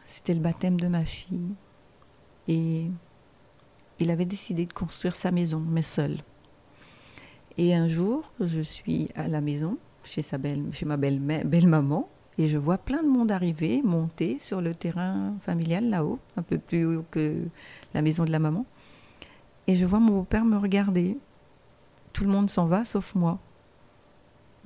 C'était 0.06 0.34
le 0.34 0.42
baptême 0.42 0.78
de 0.78 0.88
ma 0.88 1.06
fille. 1.06 1.56
Et 2.50 2.88
il 4.00 4.12
avait 4.12 4.26
décidé 4.26 4.66
de 4.66 4.74
construire 4.74 5.16
sa 5.16 5.32
maison, 5.32 5.64
mais 5.66 5.82
seul. 5.82 6.18
Et 7.58 7.74
un 7.74 7.88
jour, 7.88 8.34
je 8.42 8.60
suis 8.60 9.08
à 9.16 9.30
la 9.30 9.40
maison, 9.40 9.78
chez, 10.04 10.24
ma 10.86 10.98
belle-maman, 10.98 12.10
et 12.38 12.50
je 12.50 12.58
vois 12.58 12.78
plein 12.78 13.02
de 13.02 13.08
monde 13.08 13.32
arriver, 13.32 13.82
monter 13.82 14.40
sur 14.40 14.60
le 14.60 14.76
terrain 14.76 15.36
familial 15.40 15.90
là-haut, 15.90 16.20
un 16.36 16.42
peu 16.42 16.58
plus 16.58 16.86
haut 16.86 17.06
que 17.12 17.46
la 17.94 18.02
maison 18.02 18.26
de 18.26 18.32
la 18.32 18.40
maman. 18.40 18.66
Et 19.68 19.76
je 19.76 19.86
vois 19.86 20.00
mon 20.00 20.18
beau-père 20.18 20.44
me 20.44 20.58
regarder. 20.58 21.18
Tout 22.12 22.26
le 22.26 22.32
monde 22.32 22.50
s'en 22.50 22.66
va 22.66 22.84
sauf 22.84 23.16
moi. 23.16 23.40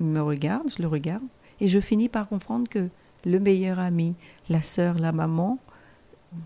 Il 0.00 0.06
me 0.06 0.20
regarde, 0.20 0.68
je 0.76 0.82
le 0.82 0.88
regarde, 0.88 1.22
et 1.60 1.68
je 1.68 1.80
finis 1.80 2.08
par 2.08 2.28
comprendre 2.28 2.68
que 2.68 2.88
le 3.24 3.40
meilleur 3.40 3.78
ami, 3.78 4.14
la 4.48 4.62
sœur, 4.62 4.98
la 4.98 5.12
maman, 5.12 5.58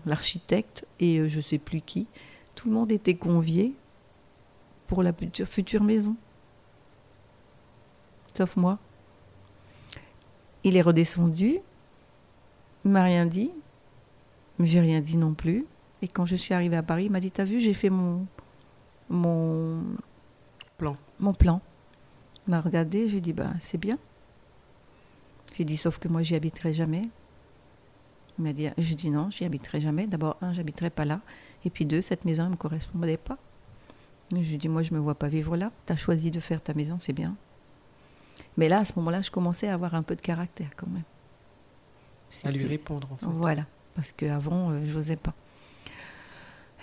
l'architecte 0.05 0.85
et 0.99 1.19
euh, 1.19 1.27
je 1.27 1.37
ne 1.37 1.41
sais 1.41 1.57
plus 1.57 1.81
qui, 1.81 2.07
tout 2.55 2.69
le 2.69 2.73
monde 2.73 2.91
était 2.91 3.13
convié 3.13 3.73
pour 4.87 5.03
la 5.03 5.13
future, 5.13 5.47
future 5.47 5.83
maison. 5.83 6.15
Sauf 8.35 8.57
moi. 8.57 8.79
Il 10.63 10.77
est 10.77 10.81
redescendu, 10.81 11.59
il 12.85 12.91
m'a 12.91 13.03
rien 13.03 13.25
dit, 13.25 13.51
j'ai 14.59 14.79
rien 14.79 15.01
dit 15.01 15.17
non 15.17 15.33
plus. 15.33 15.65
Et 16.01 16.07
quand 16.07 16.25
je 16.25 16.35
suis 16.35 16.53
arrivée 16.53 16.77
à 16.77 16.83
Paris, 16.83 17.05
il 17.05 17.11
m'a 17.11 17.19
dit 17.19 17.31
T'as 17.31 17.43
vu, 17.43 17.59
j'ai 17.59 17.73
fait 17.73 17.89
mon, 17.89 18.25
mon 19.09 19.81
plan. 20.77 20.95
Mon 21.19 21.33
plan. 21.33 21.61
Il 22.47 22.51
m'a 22.51 22.61
regardé, 22.61 23.07
j'ai 23.07 23.21
dit 23.21 23.33
Bah, 23.33 23.51
c'est 23.59 23.77
bien. 23.77 23.97
J'ai 25.53 25.65
dit 25.65 25.77
Sauf 25.77 25.99
que 25.99 26.07
moi, 26.07 26.21
j'y 26.21 26.35
habiterai 26.35 26.73
jamais. 26.73 27.01
Il 28.37 28.43
m'a 28.43 28.53
dit 28.53 28.69
Je 28.77 28.93
dis 28.95 29.09
non, 29.09 29.29
j'y 29.29 29.45
habiterai 29.45 29.79
jamais. 29.81 30.07
D'abord, 30.07 30.37
un, 30.41 30.53
j'habiterai 30.53 30.89
pas 30.89 31.05
là. 31.05 31.21
Et 31.65 31.69
puis 31.69 31.85
deux, 31.85 32.01
cette 32.01 32.25
maison 32.25 32.45
ne 32.45 32.49
me 32.49 32.55
correspondait 32.55 33.17
pas. 33.17 33.37
Je 34.31 34.37
lui 34.37 34.57
dis 34.57 34.69
Moi, 34.69 34.81
je 34.81 34.93
me 34.93 34.99
vois 34.99 35.15
pas 35.15 35.27
vivre 35.27 35.55
là. 35.55 35.71
Tu 35.85 35.93
as 35.93 35.97
choisi 35.97 36.31
de 36.31 36.39
faire 36.39 36.61
ta 36.61 36.73
maison, 36.73 36.97
c'est 36.99 37.13
bien. 37.13 37.35
Mais 38.57 38.69
là, 38.69 38.79
à 38.79 38.85
ce 38.85 38.93
moment-là, 38.97 39.21
je 39.21 39.31
commençais 39.31 39.67
à 39.67 39.73
avoir 39.73 39.95
un 39.95 40.03
peu 40.03 40.15
de 40.15 40.21
caractère 40.21 40.71
quand 40.75 40.87
même. 40.87 41.03
À 42.43 42.51
lui 42.51 42.65
répondre, 42.65 43.07
en 43.11 43.17
fait. 43.17 43.25
Voilà, 43.27 43.65
parce 43.93 44.11
qu'avant, 44.11 44.71
je 44.71 44.75
euh, 44.75 44.85
j'osais 44.85 45.15
pas. 45.15 45.33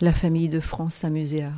La 0.00 0.12
famille 0.12 0.48
de 0.48 0.60
France 0.60 0.94
s'amusait 0.94 1.42
à, 1.42 1.52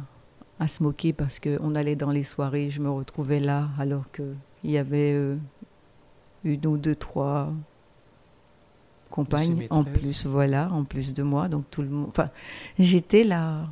à, 0.59 0.67
se 0.67 0.83
moquer 0.83 1.13
parce 1.13 1.39
qu'on 1.39 1.75
allait 1.75 1.95
dans 1.95 2.11
les 2.11 2.23
soirées, 2.23 2.71
je 2.71 2.81
me 2.81 2.91
retrouvais 2.91 3.39
là, 3.39 3.69
alors 3.79 4.11
qu'il 4.11 4.35
y 4.65 4.79
avait 4.79 5.13
euh, 5.13 5.37
une 6.45 6.67
ou 6.67 6.77
deux, 6.77 6.95
trois 6.95 7.53
compagnes 9.11 9.67
en 9.71 9.85
plus, 9.85 10.27
voilà, 10.27 10.71
en 10.73 10.85
plus 10.85 11.15
de 11.15 11.23
moi. 11.23 11.49
Donc 11.49 11.65
tout 11.71 11.83
le 11.83 11.89
monde. 11.89 12.09
Enfin, 12.09 12.31
j'étais 12.79 13.25
la, 13.25 13.67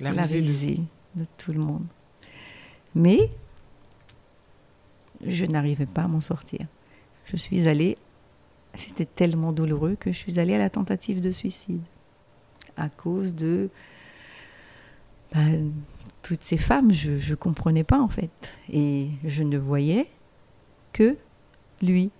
la, 0.00 0.10
risée 0.22 0.80
de 1.14 1.24
tout 1.38 1.52
le 1.52 1.60
monde. 1.60 1.86
Mais 2.94 3.30
je 5.24 5.44
n'arrivais 5.44 5.86
pas 5.86 6.02
à 6.02 6.08
m'en 6.08 6.20
sortir. 6.20 6.66
Je 7.24 7.36
suis 7.36 7.68
allée, 7.68 7.96
c'était 8.74 9.04
tellement 9.06 9.52
douloureux 9.52 9.96
que 9.98 10.12
je 10.12 10.16
suis 10.16 10.38
allée 10.38 10.54
à 10.54 10.58
la 10.58 10.70
tentative 10.70 11.20
de 11.20 11.30
suicide 11.30 11.80
à 12.76 12.88
cause 12.88 13.34
de 13.34 13.68
ben, 15.32 15.72
toutes 16.22 16.42
ces 16.42 16.56
femmes. 16.56 16.92
Je 16.92 17.30
ne 17.30 17.34
comprenais 17.34 17.84
pas 17.84 18.00
en 18.00 18.08
fait. 18.08 18.30
Et 18.72 19.08
je 19.24 19.42
ne 19.42 19.58
voyais 19.58 20.08
que 20.92 21.16
lui. 21.82 22.10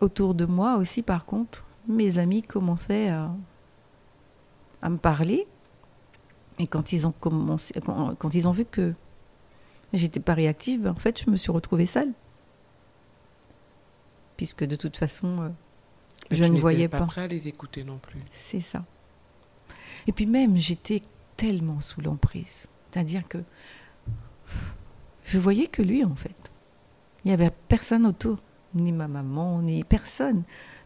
Autour 0.00 0.34
de 0.34 0.46
moi 0.46 0.76
aussi, 0.76 1.02
par 1.02 1.26
contre, 1.26 1.64
mes 1.86 2.18
amis 2.18 2.42
commençaient 2.42 3.08
à, 3.08 3.30
à 4.82 4.90
me 4.90 4.96
parler. 4.96 5.46
Et 6.58 6.66
quand 6.66 6.92
ils 6.92 7.06
ont 7.06 7.12
commencé, 7.12 7.74
quand 8.18 8.34
ils 8.34 8.48
ont 8.48 8.52
vu 8.52 8.64
que 8.64 8.94
j'étais 9.92 10.20
pas 10.20 10.34
réactive, 10.34 10.82
ben, 10.82 10.92
en 10.92 10.94
fait, 10.94 11.22
je 11.22 11.30
me 11.30 11.36
suis 11.36 11.50
retrouvée 11.50 11.86
seule. 11.86 12.12
Puisque 14.36 14.64
de 14.64 14.76
toute 14.76 14.96
façon, 14.96 15.42
euh, 15.42 15.48
je 16.30 16.44
ne 16.44 16.58
voyais 16.58 16.88
pas. 16.88 16.98
pas 16.98 17.06
prêt 17.06 17.22
à 17.22 17.26
les 17.26 17.48
écouter 17.48 17.84
non 17.84 17.98
plus. 17.98 18.20
C'est 18.32 18.60
ça. 18.60 18.84
Et 20.06 20.12
puis 20.12 20.26
même, 20.26 20.56
j'étais 20.56 21.02
tellement 21.36 21.80
sous 21.80 22.00
l'emprise. 22.00 22.68
C'est-à-dire 22.90 23.26
que 23.28 23.38
je 25.24 25.38
voyais 25.38 25.66
que 25.66 25.82
lui, 25.82 26.04
en 26.04 26.14
fait. 26.14 26.49
Il 27.24 27.28
n'y 27.28 27.34
avait 27.34 27.50
personne 27.68 28.06
autour, 28.06 28.38
ni 28.74 28.92
ma 28.92 29.08
maman, 29.08 29.60
ni 29.62 29.84
personne. 29.84 30.42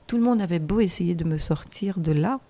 Tout 0.06 0.16
le 0.16 0.22
monde 0.22 0.40
avait 0.40 0.58
beau 0.58 0.80
essayer 0.80 1.14
de 1.14 1.24
me 1.24 1.36
sortir 1.36 1.98
de 1.98 2.12
là. 2.12 2.40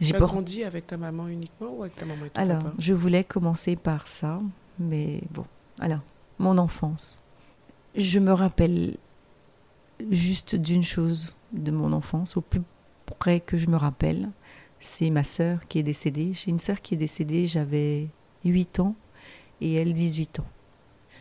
J'ai 0.00 0.12
pas 0.12 0.26
grandi 0.26 0.64
avec 0.64 0.86
ta 0.86 0.96
maman 0.96 1.28
uniquement 1.28 1.72
ou 1.74 1.82
avec 1.82 1.96
ta 1.96 2.04
maman 2.04 2.26
et 2.26 2.30
ton 2.30 2.40
Alors, 2.40 2.58
papa? 2.62 2.74
je 2.78 2.92
voulais 2.94 3.24
commencer 3.24 3.76
par 3.76 4.08
ça. 4.08 4.40
Mais 4.78 5.20
bon, 5.30 5.44
alors, 5.78 6.00
mon 6.38 6.58
enfance. 6.58 7.22
Je 7.96 8.18
me 8.18 8.32
rappelle 8.32 8.96
juste 10.10 10.56
d'une 10.56 10.82
chose 10.82 11.34
de 11.52 11.70
mon 11.70 11.92
enfance, 11.92 12.36
au 12.36 12.40
plus 12.40 12.62
près 13.18 13.40
que 13.40 13.58
je 13.58 13.66
me 13.68 13.76
rappelle, 13.76 14.30
c'est 14.80 15.10
ma 15.10 15.24
sœur 15.24 15.66
qui 15.68 15.78
est 15.78 15.82
décédée. 15.82 16.32
J'ai 16.32 16.50
une 16.50 16.58
sœur 16.58 16.80
qui 16.80 16.94
est 16.94 16.98
décédée, 16.98 17.46
j'avais 17.46 18.08
8 18.44 18.80
ans 18.80 18.94
et 19.60 19.74
elle 19.74 19.92
18 19.92 20.40
ans. 20.40 20.46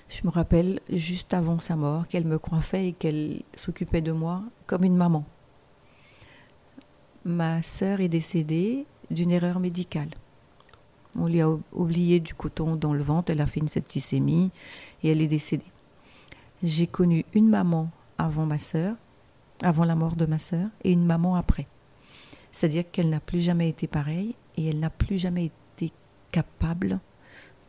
Je 0.09 0.25
me 0.25 0.31
rappelle 0.31 0.79
juste 0.89 1.35
avant 1.35 1.59
sa 1.59 1.75
mort 1.75 2.07
qu'elle 2.07 2.25
me 2.25 2.39
coiffait 2.39 2.87
et 2.87 2.93
qu'elle 2.93 3.43
s'occupait 3.55 4.01
de 4.01 4.11
moi 4.11 4.41
comme 4.65 4.83
une 4.83 4.97
maman. 4.97 5.23
Ma 7.25 7.61
sœur 7.61 8.01
est 8.01 8.09
décédée 8.09 8.85
d'une 9.11 9.29
erreur 9.29 9.59
médicale. 9.59 10.09
On 11.15 11.27
lui 11.27 11.41
a 11.41 11.49
oublié 11.71 12.19
du 12.19 12.33
coton 12.33 12.75
dans 12.75 12.93
le 12.93 13.03
ventre, 13.03 13.31
elle 13.31 13.41
a 13.41 13.45
fait 13.45 13.59
une 13.59 13.67
septicémie 13.67 14.49
et 15.03 15.11
elle 15.11 15.21
est 15.21 15.27
décédée. 15.27 15.71
J'ai 16.63 16.87
connu 16.87 17.23
une 17.33 17.47
maman 17.47 17.91
avant 18.17 18.47
ma 18.47 18.57
sœur, 18.57 18.95
avant 19.61 19.85
la 19.85 19.95
mort 19.95 20.15
de 20.15 20.25
ma 20.25 20.39
sœur, 20.39 20.69
et 20.83 20.91
une 20.91 21.05
maman 21.05 21.35
après. 21.35 21.67
C'est-à-dire 22.51 22.83
qu'elle 22.91 23.09
n'a 23.09 23.19
plus 23.19 23.41
jamais 23.41 23.69
été 23.69 23.85
pareille 23.85 24.35
et 24.57 24.67
elle 24.67 24.79
n'a 24.79 24.89
plus 24.89 25.19
jamais 25.19 25.51
été 25.77 25.93
capable 26.31 26.99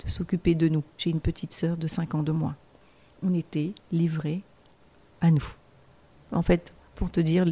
de 0.04 0.11
s'occuper 0.11 0.54
de 0.54 0.69
nous. 0.69 0.83
J'ai 0.99 1.11
une 1.11 1.21
petite 1.21 1.52
sœur 1.52 1.76
de 1.76 1.87
5 1.87 2.14
ans 2.14 2.23
de 2.23 2.33
moins. 2.33 2.57
On 3.23 3.35
était 3.35 3.73
livrés 3.92 4.42
à 5.21 5.30
nous. 5.30 5.47
En 6.33 6.42
fait, 6.42 6.73
pour 6.95 7.11
te 7.11 7.21
dire, 7.21 7.45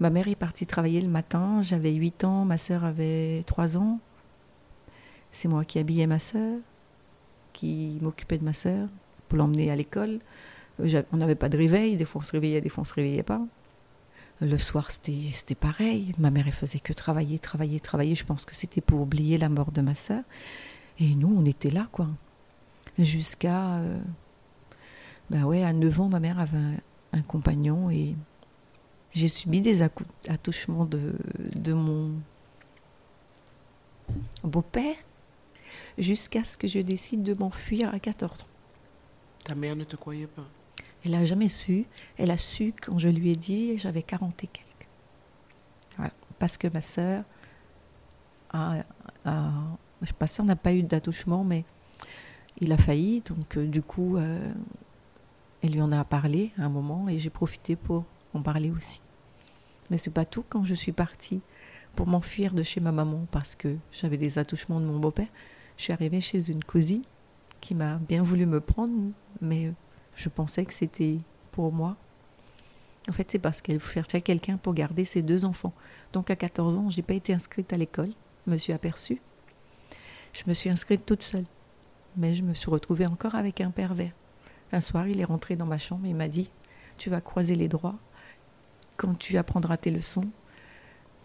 ma 0.00 0.10
mère 0.10 0.28
est 0.28 0.34
partie 0.34 0.66
travailler 0.66 1.00
le 1.00 1.08
matin, 1.08 1.62
j'avais 1.62 1.92
8 1.92 2.24
ans, 2.24 2.44
ma 2.44 2.58
sœur 2.58 2.84
avait 2.84 3.42
3 3.46 3.78
ans, 3.78 4.00
c'est 5.30 5.48
moi 5.48 5.64
qui 5.64 5.78
habillais 5.78 6.06
ma 6.06 6.18
sœur, 6.18 6.58
qui 7.52 7.98
m'occupais 8.00 8.38
de 8.38 8.44
ma 8.44 8.52
sœur 8.52 8.88
pour 9.28 9.38
l'emmener 9.38 9.70
à 9.70 9.76
l'école. 9.76 10.20
Euh, 10.80 11.02
on 11.12 11.16
n'avait 11.16 11.34
pas 11.34 11.48
de 11.48 11.56
réveil, 11.56 11.96
des 11.96 12.04
fois 12.04 12.22
on 12.22 12.24
se 12.24 12.32
réveillait, 12.32 12.60
des 12.60 12.68
fois 12.68 12.82
on 12.82 12.84
se 12.84 12.94
réveillait 12.94 13.22
pas. 13.22 13.40
Le 14.40 14.58
soir, 14.58 14.90
c'était 14.90 15.54
pareil. 15.54 16.12
Ma 16.18 16.30
mère, 16.30 16.44
elle 16.46 16.52
faisait 16.52 16.80
que 16.80 16.92
travailler, 16.92 17.38
travailler, 17.38 17.78
travailler. 17.78 18.14
Je 18.16 18.24
pense 18.24 18.44
que 18.44 18.54
c'était 18.54 18.80
pour 18.80 19.00
oublier 19.00 19.38
la 19.38 19.48
mort 19.48 19.70
de 19.70 19.80
ma 19.80 19.94
sœur. 19.94 20.22
Et 20.98 21.14
nous, 21.14 21.34
on 21.36 21.44
était 21.44 21.70
là, 21.70 21.88
quoi. 21.90 22.08
Jusqu'à. 22.98 23.76
Euh, 23.76 24.00
Ben 25.30 25.44
ouais, 25.44 25.64
à 25.64 25.72
9 25.72 26.00
ans, 26.00 26.08
ma 26.08 26.20
mère 26.20 26.38
avait 26.38 26.58
un, 27.12 27.22
compagnon 27.22 27.90
et 27.90 28.14
j'ai 29.12 29.28
subi 29.28 29.60
des 29.60 29.82
attouchements 30.28 30.84
de, 30.84 31.14
de 31.54 31.72
mon 31.72 32.12
beau-père 34.42 34.96
jusqu'à 35.96 36.44
ce 36.44 36.56
que 36.56 36.66
je 36.68 36.80
décide 36.80 37.22
de 37.22 37.34
m'enfuir 37.34 37.94
à 37.94 37.98
14 37.98 38.42
ans. 38.42 38.46
Ta 39.44 39.54
mère 39.54 39.76
ne 39.76 39.84
te 39.84 39.96
croyait 39.96 40.26
pas? 40.26 40.46
Elle 41.04 41.12
n'a 41.12 41.24
jamais 41.24 41.48
su. 41.48 41.86
Elle 42.16 42.30
a 42.30 42.36
su 42.36 42.72
quand 42.80 42.98
je 42.98 43.08
lui 43.08 43.30
ai 43.30 43.36
dit, 43.36 43.78
j'avais 43.78 44.02
40 44.02 44.44
et 44.44 44.46
quelques. 44.48 46.10
Parce 46.38 46.58
que 46.58 46.66
ma 46.68 46.80
sœur 46.80 47.24
a, 48.50 48.82
a 49.24 49.50
ma 50.20 50.26
sœur 50.26 50.44
n'a 50.46 50.56
pas 50.56 50.72
eu 50.72 50.82
d'attouchement, 50.82 51.44
mais 51.44 51.64
il 52.60 52.72
a 52.72 52.78
failli. 52.78 53.22
Donc, 53.22 53.56
euh, 53.56 53.66
du 53.66 53.82
coup, 53.82 54.16
euh, 54.16 54.52
elle 55.62 55.72
lui 55.72 55.82
en 55.82 55.90
a 55.90 56.04
parlé 56.04 56.52
à 56.58 56.64
un 56.64 56.68
moment 56.68 57.08
et 57.08 57.18
j'ai 57.18 57.30
profité 57.30 57.76
pour 57.76 58.04
en 58.32 58.42
parler 58.42 58.70
aussi. 58.70 59.00
Mais 59.90 59.98
c'est 59.98 60.12
pas 60.12 60.24
tout. 60.24 60.44
Quand 60.48 60.64
je 60.64 60.74
suis 60.74 60.92
partie 60.92 61.40
pour 61.94 62.06
m'enfuir 62.06 62.52
de 62.52 62.62
chez 62.62 62.80
ma 62.80 62.92
maman 62.92 63.26
parce 63.30 63.54
que 63.54 63.76
j'avais 63.92 64.16
des 64.16 64.38
attouchements 64.38 64.80
de 64.80 64.86
mon 64.86 64.98
beau-père, 64.98 65.28
je 65.76 65.84
suis 65.84 65.92
arrivée 65.92 66.20
chez 66.20 66.50
une 66.50 66.64
cousine 66.64 67.02
qui 67.60 67.74
m'a 67.74 67.96
bien 67.96 68.22
voulu 68.22 68.46
me 68.46 68.60
prendre, 68.60 68.92
mais 69.40 69.72
je 70.14 70.28
pensais 70.28 70.64
que 70.64 70.72
c'était 70.72 71.18
pour 71.50 71.72
moi. 71.72 71.96
En 73.08 73.12
fait, 73.12 73.30
c'est 73.30 73.38
parce 73.38 73.60
qu'elle 73.60 73.80
cherchait 73.80 74.20
quelqu'un 74.20 74.56
pour 74.56 74.74
garder 74.74 75.04
ses 75.04 75.22
deux 75.22 75.44
enfants. 75.44 75.74
Donc 76.12 76.30
à 76.30 76.36
14 76.36 76.76
ans, 76.76 76.90
je 76.90 76.96
n'ai 76.96 77.02
pas 77.02 77.14
été 77.14 77.32
inscrite 77.34 77.72
à 77.72 77.76
l'école. 77.76 78.10
Je 78.46 78.52
me 78.52 78.58
suis 78.58 78.72
aperçue. 78.72 79.20
Je 80.34 80.42
me 80.48 80.52
suis 80.52 80.68
inscrite 80.68 81.06
toute 81.06 81.22
seule. 81.22 81.46
Mais 82.16 82.34
je 82.34 82.42
me 82.42 82.54
suis 82.54 82.70
retrouvée 82.70 83.06
encore 83.06 83.34
avec 83.34 83.60
un 83.60 83.70
pervers. 83.70 84.12
Un 84.72 84.80
soir, 84.80 85.06
il 85.08 85.20
est 85.20 85.24
rentré 85.24 85.56
dans 85.56 85.66
ma 85.66 85.78
chambre 85.78 86.06
et 86.06 86.12
m'a 86.12 86.28
dit 86.28 86.50
Tu 86.98 87.08
vas 87.08 87.20
croiser 87.20 87.54
les 87.54 87.68
droits. 87.68 87.96
Quand 88.96 89.16
tu 89.18 89.36
apprendras 89.36 89.76
tes 89.76 89.90
leçons, 89.90 90.28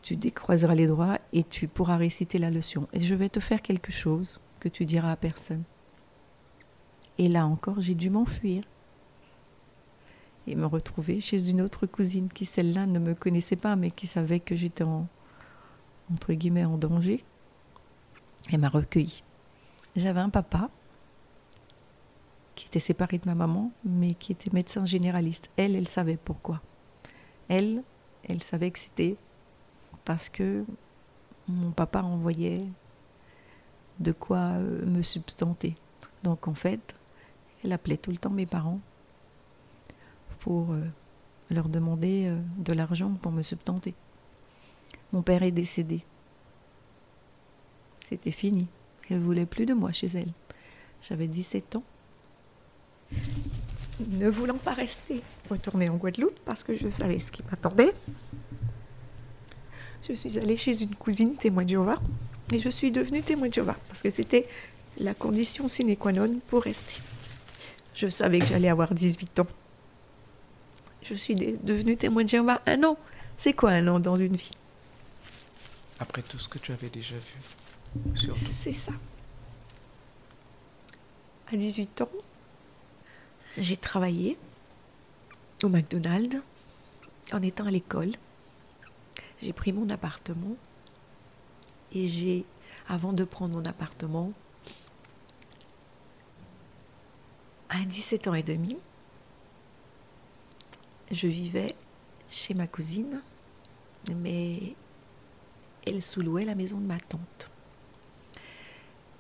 tu 0.02 0.16
décroiseras 0.16 0.76
les 0.76 0.88
droits 0.88 1.20
et 1.34 1.44
tu 1.44 1.68
pourras 1.68 1.98
réciter 1.98 2.38
la 2.38 2.50
leçon. 2.52 2.88
Et 2.94 3.00
je 3.00 3.16
vais 3.16 3.30
te 3.30 3.40
faire 3.40 3.62
quelque 3.62 3.92
chose 3.92 4.40
que 4.60 4.70
tu 4.70 4.86
diras 4.86 5.12
à 5.12 5.16
personne. 5.16 5.64
Et 7.18 7.28
là 7.28 7.46
encore, 7.46 7.82
j'ai 7.82 7.96
dû 7.96 8.10
m'enfuir 8.10 8.64
et 10.48 10.56
me 10.56 10.66
retrouver 10.66 11.20
chez 11.20 11.50
une 11.50 11.62
autre 11.62 11.86
cousine 11.86 12.30
qui, 12.30 12.46
celle-là, 12.46 12.86
ne 12.86 12.98
me 12.98 13.14
connaissait 13.14 13.56
pas, 13.56 13.76
mais 13.76 13.92
qui 13.92 14.08
savait 14.08 14.40
que 14.40 14.56
j'étais 14.56 14.84
en 14.84 15.08
danger. 16.78 17.24
Et 18.50 18.58
m'a 18.58 18.70
recueilli. 18.70 19.24
J'avais 19.96 20.20
un 20.20 20.30
papa 20.30 20.70
qui 22.56 22.66
était 22.66 22.80
séparé 22.80 23.18
de 23.18 23.26
ma 23.26 23.36
maman, 23.36 23.72
mais 23.84 24.12
qui 24.12 24.32
était 24.32 24.52
médecin 24.54 24.86
généraliste. 24.86 25.50
Elle, 25.56 25.76
elle 25.76 25.88
savait 25.88 26.18
pourquoi. 26.18 26.62
Elle, 27.48 27.84
elle 28.28 28.44
savait 28.44 28.72
que 28.72 28.80
c'était 28.80 29.16
parce 30.04 30.30
que 30.30 30.66
mon 31.48 31.72
papa 31.72 32.02
envoyait 32.02 32.66
de 34.00 34.12
quoi 34.12 34.38
euh, 34.38 34.86
me 34.86 35.02
substanter. 35.02 35.76
Donc 36.24 36.48
en 36.48 36.54
fait, 36.54 36.96
elle 37.64 37.74
appelait 37.74 37.98
tout 37.98 38.12
le 38.12 38.18
temps 38.18 38.30
mes 38.30 38.46
parents 38.46 38.80
pour 40.40 40.72
euh, 40.72 40.82
leur 41.50 41.70
demander 41.70 42.28
euh, 42.28 42.40
de 42.58 42.74
l'argent 42.74 43.12
pour 43.22 43.32
me 43.32 43.42
substanter. 43.42 43.94
Mon 45.12 45.22
père 45.22 45.44
est 45.44 45.52
décédé. 45.52 46.04
C'était 48.10 48.32
fini. 48.32 48.68
Elle 49.10 49.20
voulait 49.20 49.46
plus 49.46 49.66
de 49.66 49.74
moi 49.74 49.92
chez 49.92 50.08
elle. 50.08 50.32
J'avais 51.02 51.28
17 51.28 51.78
ans. 51.78 51.84
Ne 54.00 54.30
voulant 54.30 54.58
pas 54.58 54.74
rester, 54.74 55.22
retourner 55.50 55.90
en 55.90 55.98
Guadeloupe 55.98 56.40
parce 56.46 56.64
que 56.64 56.76
je 56.76 56.88
savais 56.90 57.20
ce 57.20 57.32
qui 57.32 57.44
m'attendait. 57.44 57.94
Je 60.08 60.14
suis 60.14 60.38
allée 60.38 60.58
chez 60.58 60.82
une 60.84 60.96
cousine 60.96 61.36
témoin 61.36 61.64
de 61.64 61.70
Jéhovah 61.70 62.00
et 62.52 62.60
je 62.60 62.70
suis 62.70 62.92
devenue 62.92 63.22
témoin 63.22 63.50
de 63.50 63.54
Jéhovah 63.54 63.76
parce 63.88 64.02
que 64.02 64.10
c'était 64.10 64.48
la 64.98 65.14
condition 65.14 65.68
sine 65.68 65.96
qua 65.98 66.12
non 66.12 66.40
pour 66.48 66.64
rester. 66.64 67.02
Je 67.94 68.08
savais 68.08 68.40
que 68.40 68.46
j'allais 68.46 68.70
avoir 68.70 68.94
18 68.94 69.40
ans. 69.40 69.48
Je 71.04 71.14
suis 71.14 71.36
devenue 71.36 71.98
témoin 71.98 72.24
de 72.24 72.30
Jéhovah 72.30 72.62
un 72.66 72.84
an. 72.84 72.98
C'est 73.38 73.54
quoi 73.54 73.72
un 73.72 73.88
an 73.88 74.00
dans 74.00 74.16
une 74.16 74.36
vie? 74.36 74.52
Après 76.00 76.22
tout 76.22 76.40
ce 76.40 76.48
que 76.48 76.60
tu 76.60 76.72
avais 76.72 76.90
déjà 76.90 77.16
vu? 77.16 77.40
C'est 78.36 78.74
ça. 78.74 78.94
À 81.52 81.56
18 81.56 82.02
ans, 82.02 82.10
j'ai 83.58 83.78
travaillé 83.78 84.38
au 85.64 85.70
McDonald's 85.70 86.42
en 87.34 87.42
étant 87.42 87.66
à 87.66 87.72
l'école. 87.72 88.12
J'ai 89.42 89.54
pris 89.54 89.74
mon 89.74 89.90
appartement 89.90 90.56
et 91.92 92.08
j'ai, 92.08 92.46
avant 92.88 93.14
de 93.14 93.24
prendre 93.24 93.56
mon 93.56 93.66
appartement, 93.66 94.32
à 97.70 97.80
17 97.84 98.28
ans 98.28 98.34
et 98.34 98.44
demi, 98.44 98.78
je 101.12 101.28
vivais 101.28 101.74
chez 102.30 102.54
ma 102.54 102.68
cousine, 102.68 103.22
mais 104.18 104.76
elle 105.88 106.02
sous-louait 106.02 106.46
la 106.46 106.56
maison 106.56 106.78
de 106.78 106.86
ma 106.86 107.00
tante. 107.00 107.50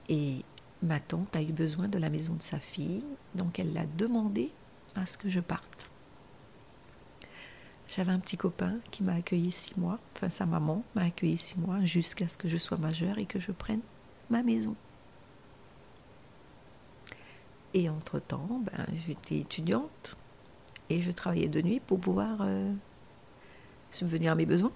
Et 0.09 0.43
ma 0.81 0.99
tante 0.99 1.35
a 1.35 1.41
eu 1.41 1.53
besoin 1.53 1.87
de 1.87 1.97
la 1.97 2.09
maison 2.09 2.33
de 2.33 2.41
sa 2.41 2.59
fille, 2.59 3.05
donc 3.35 3.59
elle 3.59 3.73
l'a 3.73 3.85
demandé 3.85 4.51
à 4.95 5.05
ce 5.05 5.17
que 5.17 5.29
je 5.29 5.39
parte. 5.39 5.89
J'avais 7.87 8.11
un 8.11 8.19
petit 8.19 8.37
copain 8.37 8.77
qui 8.91 9.03
m'a 9.03 9.13
accueilli 9.13 9.51
six 9.51 9.77
mois, 9.77 9.99
enfin 10.15 10.29
sa 10.29 10.45
maman 10.45 10.83
m'a 10.95 11.03
accueilli 11.03 11.37
six 11.37 11.57
mois 11.57 11.83
jusqu'à 11.85 12.27
ce 12.27 12.37
que 12.37 12.47
je 12.47 12.57
sois 12.57 12.77
majeure 12.77 13.17
et 13.17 13.25
que 13.25 13.39
je 13.39 13.51
prenne 13.51 13.81
ma 14.29 14.43
maison. 14.43 14.75
Et 17.73 17.89
entre-temps, 17.89 18.61
ben, 18.63 18.85
j'étais 18.93 19.37
étudiante 19.37 20.17
et 20.89 21.01
je 21.01 21.11
travaillais 21.11 21.47
de 21.47 21.61
nuit 21.61 21.79
pour 21.79 21.99
pouvoir 21.99 22.39
euh, 22.41 22.73
subvenir 23.91 24.31
à 24.31 24.35
mes 24.35 24.45
besoins. 24.45 24.71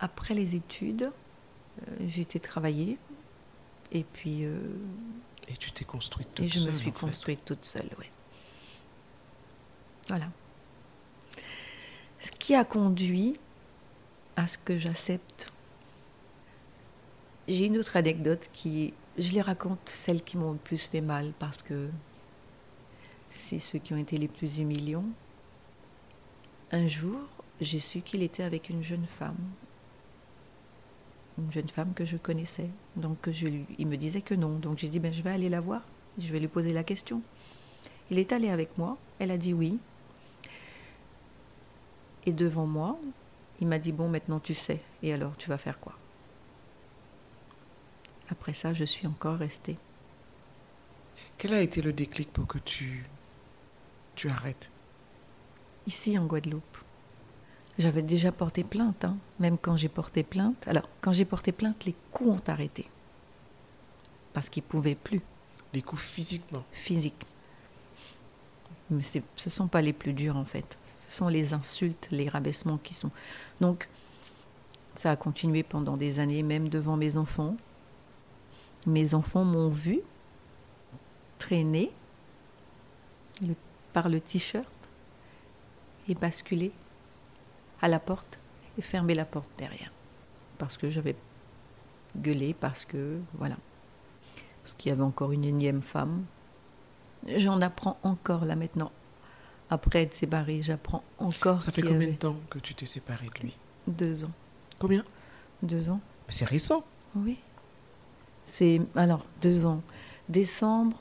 Après 0.00 0.34
les 0.34 0.56
études, 0.56 1.04
euh, 1.82 1.96
j'ai 2.06 2.22
été 2.22 2.40
travailler 2.40 2.98
et 3.92 4.04
puis. 4.04 4.44
Euh, 4.44 4.58
et 5.48 5.56
tu 5.56 5.72
t'es 5.72 5.84
construite 5.84 6.28
toute 6.28 6.36
seule 6.36 6.44
Et 6.46 6.48
je 6.48 6.68
me 6.68 6.72
suis 6.72 6.92
construite 6.92 7.44
toute 7.44 7.64
seule, 7.64 7.88
oui. 7.98 8.06
Voilà. 10.08 10.28
Ce 12.18 12.30
qui 12.32 12.54
a 12.54 12.64
conduit 12.64 13.38
à 14.36 14.46
ce 14.46 14.58
que 14.58 14.76
j'accepte. 14.76 15.52
J'ai 17.48 17.66
une 17.66 17.78
autre 17.78 17.96
anecdote 17.96 18.48
qui 18.52 18.94
je 19.18 19.32
les 19.32 19.42
raconte 19.42 19.88
celles 19.88 20.22
qui 20.22 20.36
m'ont 20.36 20.52
le 20.52 20.58
plus 20.58 20.86
fait 20.86 21.00
mal 21.00 21.32
parce 21.38 21.62
que 21.62 21.90
c'est 23.30 23.58
ceux 23.58 23.78
qui 23.78 23.92
ont 23.92 23.98
été 23.98 24.16
les 24.16 24.28
plus 24.28 24.58
humiliants. 24.58 25.04
Un 26.72 26.86
jour, 26.86 27.18
j'ai 27.60 27.78
su 27.80 28.00
qu'il 28.00 28.22
était 28.22 28.42
avec 28.42 28.68
une 28.68 28.82
jeune 28.82 29.06
femme, 29.06 29.38
une 31.40 31.50
jeune 31.50 31.68
femme 31.68 31.92
que 31.94 32.04
je 32.04 32.16
connaissais. 32.16 32.68
Donc 32.96 33.30
je 33.30 33.46
lui, 33.48 33.66
il 33.78 33.86
me 33.86 33.96
disait 33.96 34.22
que 34.22 34.34
non. 34.34 34.58
Donc 34.58 34.78
j'ai 34.78 34.88
dit 34.88 34.98
ben 34.98 35.12
je 35.12 35.22
vais 35.22 35.30
aller 35.30 35.48
la 35.48 35.60
voir, 35.60 35.82
je 36.18 36.32
vais 36.32 36.40
lui 36.40 36.48
poser 36.48 36.72
la 36.72 36.84
question. 36.84 37.22
Il 38.10 38.18
est 38.18 38.32
allé 38.32 38.50
avec 38.50 38.78
moi, 38.78 38.98
elle 39.18 39.30
a 39.30 39.38
dit 39.38 39.54
oui. 39.54 39.78
Et 42.26 42.32
devant 42.32 42.66
moi, 42.66 42.98
il 43.60 43.66
m'a 43.66 43.78
dit 43.78 43.92
bon 43.92 44.08
maintenant 44.08 44.40
tu 44.40 44.54
sais. 44.54 44.80
Et 45.02 45.12
alors 45.12 45.36
tu 45.36 45.48
vas 45.48 45.58
faire 45.58 45.80
quoi? 45.80 45.94
Après 48.30 48.52
ça, 48.52 48.72
je 48.72 48.84
suis 48.84 49.06
encore 49.06 49.36
restée. 49.36 49.76
Quel 51.36 51.52
a 51.54 51.60
été 51.60 51.82
le 51.82 51.92
déclic 51.92 52.32
pour 52.32 52.46
que 52.46 52.58
tu, 52.58 53.04
tu 54.14 54.28
arrêtes? 54.28 54.70
Ici, 55.86 56.16
en 56.18 56.26
Guadeloupe. 56.26 56.78
J'avais 57.80 58.02
déjà 58.02 58.30
porté 58.30 58.62
plainte, 58.62 59.06
hein. 59.06 59.16
même 59.38 59.56
quand 59.56 59.74
j'ai 59.74 59.88
porté 59.88 60.22
plainte. 60.22 60.68
Alors, 60.68 60.86
quand 61.00 61.12
j'ai 61.12 61.24
porté 61.24 61.50
plainte, 61.50 61.86
les 61.86 61.94
coups 62.10 62.28
ont 62.28 62.50
arrêté. 62.52 62.86
Parce 64.34 64.50
qu'ils 64.50 64.62
ne 64.64 64.68
pouvaient 64.68 64.94
plus. 64.94 65.22
Les 65.72 65.80
coups 65.80 66.02
physiquement 66.02 66.62
Physiques. 66.72 67.24
Mais 68.90 69.00
ce 69.00 69.18
ne 69.18 69.50
sont 69.50 69.66
pas 69.66 69.80
les 69.80 69.94
plus 69.94 70.12
durs, 70.12 70.36
en 70.36 70.44
fait. 70.44 70.76
Ce 71.08 71.16
sont 71.16 71.28
les 71.28 71.54
insultes, 71.54 72.08
les 72.10 72.28
rabaissements 72.28 72.76
qui 72.76 72.92
sont. 72.92 73.10
Donc, 73.62 73.88
ça 74.92 75.12
a 75.12 75.16
continué 75.16 75.62
pendant 75.62 75.96
des 75.96 76.18
années, 76.18 76.42
même 76.42 76.68
devant 76.68 76.98
mes 76.98 77.16
enfants. 77.16 77.56
Mes 78.86 79.14
enfants 79.14 79.44
m'ont 79.44 79.70
vu 79.70 80.00
traîner 81.38 81.90
par 83.94 84.10
le 84.10 84.20
t-shirt 84.20 84.68
et 86.08 86.14
basculer 86.14 86.72
à 87.82 87.88
la 87.88 87.98
porte 87.98 88.38
et 88.78 88.82
fermer 88.82 89.14
la 89.14 89.24
porte 89.24 89.50
derrière. 89.58 89.90
Parce 90.58 90.76
que 90.76 90.88
j'avais 90.88 91.16
gueulé, 92.16 92.54
parce 92.54 92.84
que, 92.84 93.18
voilà. 93.34 93.56
Parce 94.62 94.74
qu'il 94.74 94.90
y 94.90 94.92
avait 94.92 95.02
encore 95.02 95.32
une 95.32 95.44
énième 95.44 95.82
femme 95.82 96.24
J'en 97.26 97.60
apprends 97.60 97.98
encore 98.02 98.44
là 98.44 98.56
maintenant. 98.56 98.90
Après 99.68 100.02
être 100.02 100.14
séparée, 100.14 100.62
j'apprends 100.62 101.04
encore. 101.18 101.62
Ça 101.62 101.70
fait 101.70 101.82
combien 101.82 102.08
de 102.08 102.14
temps 102.14 102.36
que 102.48 102.58
tu 102.58 102.74
t'es 102.74 102.86
séparée 102.86 103.28
de 103.36 103.42
lui? 103.42 103.56
Deux 103.86 104.24
ans. 104.24 104.32
Combien? 104.78 105.04
Deux 105.62 105.90
ans. 105.90 106.00
C'est 106.28 106.48
récent. 106.48 106.84
Oui. 107.14 107.38
C'est 108.46 108.80
alors 108.96 109.24
deux 109.42 109.66
ans. 109.66 109.82
Décembre. 110.28 110.96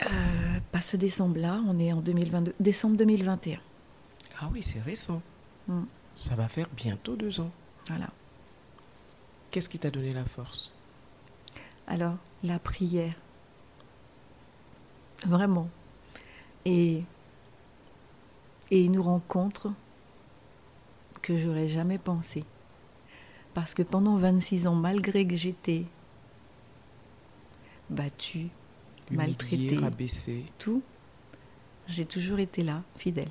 Euh, 0.00 0.58
pas 0.72 0.80
ce 0.80 0.96
décembre-là, 0.96 1.60
on 1.68 1.78
est 1.78 1.92
en 1.92 2.00
2022. 2.00 2.54
Décembre 2.58 2.96
2021. 2.96 3.58
Ah 4.42 4.48
oui, 4.52 4.60
c'est 4.60 4.80
récent. 4.80 5.22
Mm. 5.68 5.84
Ça 6.16 6.34
va 6.34 6.48
faire 6.48 6.68
bientôt 6.76 7.14
deux 7.14 7.38
ans. 7.38 7.52
Voilà. 7.88 8.10
Qu'est-ce 9.52 9.68
qui 9.68 9.78
t'a 9.78 9.90
donné 9.90 10.12
la 10.12 10.24
force? 10.24 10.74
Alors, 11.86 12.16
la 12.42 12.58
prière. 12.58 13.14
Vraiment. 15.24 15.68
Et, 16.64 17.04
et 18.72 18.84
une 18.84 18.98
rencontre 18.98 19.72
que 21.22 21.36
j'aurais 21.36 21.68
jamais 21.68 21.98
pensé. 21.98 22.42
Parce 23.54 23.74
que 23.74 23.82
pendant 23.82 24.16
26 24.16 24.66
ans, 24.66 24.74
malgré 24.74 25.24
que 25.24 25.36
j'étais 25.36 25.84
battue, 27.90 28.48
maltraitée, 29.08 29.76
rabaissée, 29.76 30.46
tout, 30.58 30.82
j'ai 31.86 32.06
toujours 32.06 32.40
été 32.40 32.64
là, 32.64 32.82
fidèle. 32.96 33.28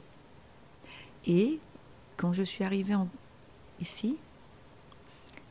Et 1.25 1.59
quand 2.17 2.33
je 2.33 2.43
suis 2.43 2.63
arrivée 2.63 2.95
ici, 3.79 4.17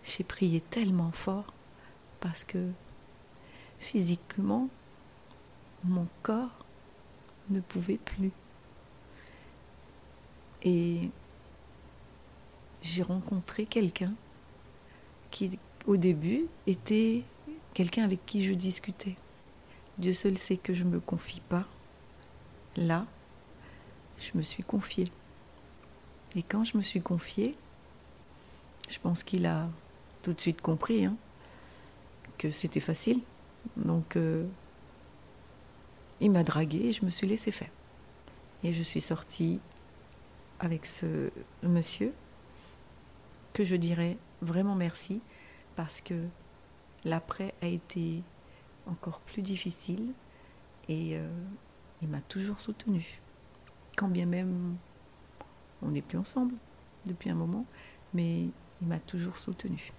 j'ai 0.04 0.24
prié 0.24 0.61
tellement 0.61 1.12
fort 1.12 1.52
parce 2.20 2.44
que 2.44 2.70
physiquement, 3.78 4.68
mon 5.85 6.06
corps 6.22 6.64
ne 7.48 7.61
pouvait 7.61 7.98
plus. 7.98 8.30
Et 10.62 11.09
j'ai 12.83 13.02
rencontré 13.02 13.64
quelqu'un 13.66 14.12
qui, 15.30 15.59
au 15.87 15.96
début, 15.96 16.46
était 16.66 17.24
quelqu'un 17.74 18.04
avec 18.04 18.24
qui 18.26 18.44
je 18.44 18.52
discutais. 18.52 19.16
Dieu 19.98 20.12
seul 20.12 20.37
sait 20.37 20.56
que 20.56 20.74
je 20.74 20.85
ne 20.85 20.90
me 20.90 21.00
confie 21.00 21.40
pas. 21.40 21.66
Là, 22.76 23.06
je 24.18 24.30
me 24.35 24.42
suis 24.42 24.62
confiée. 24.62 25.06
Et 26.37 26.43
quand 26.43 26.64
je 26.64 26.77
me 26.77 26.83
suis 26.83 27.01
confiée, 27.01 27.57
je 28.88 28.99
pense 28.99 29.23
qu'il 29.23 29.47
a 29.47 29.69
tout 30.23 30.33
de 30.33 30.40
suite 30.40 30.61
compris 30.61 31.05
hein, 31.05 31.16
que 32.38 32.51
c'était 32.51 32.81
facile. 32.81 33.21
Donc, 33.77 34.16
euh, 34.16 34.47
il 36.21 36.31
m'a 36.31 36.45
dragué 36.45 36.79
et 36.88 36.93
je 36.93 37.05
me 37.05 37.11
suis 37.11 37.27
laissé 37.27 37.51
faire. 37.51 37.71
Et 38.62 38.73
je 38.73 38.83
suis 38.83 39.01
sortie 39.01 39.61
avec 40.61 40.87
ce 40.87 41.31
monsieur 41.62 42.12
que 43.53 43.64
je 43.64 43.75
dirais 43.75 44.16
vraiment 44.43 44.75
merci 44.75 45.21
parce 45.77 46.01
que 46.01 46.14
l'après 47.05 47.55
a 47.62 47.66
été 47.66 48.23
encore 48.87 49.21
plus 49.21 49.43
difficile 49.43 50.12
et 50.88 51.16
euh, 51.16 51.29
il 52.03 52.09
m'a 52.09 52.21
toujours 52.21 52.61
soutenue. 52.61 53.21
Quand 53.97 54.09
bien 54.09 54.27
même 54.27 54.77
on 55.83 55.88
n'est 55.88 56.03
plus 56.03 56.19
ensemble 56.19 56.55
depuis 57.07 57.31
un 57.31 57.35
moment, 57.35 57.64
mais 58.14 58.43
il 58.43 58.88
m'a 58.88 58.99
toujours 58.99 59.38
soutenue. 59.38 59.93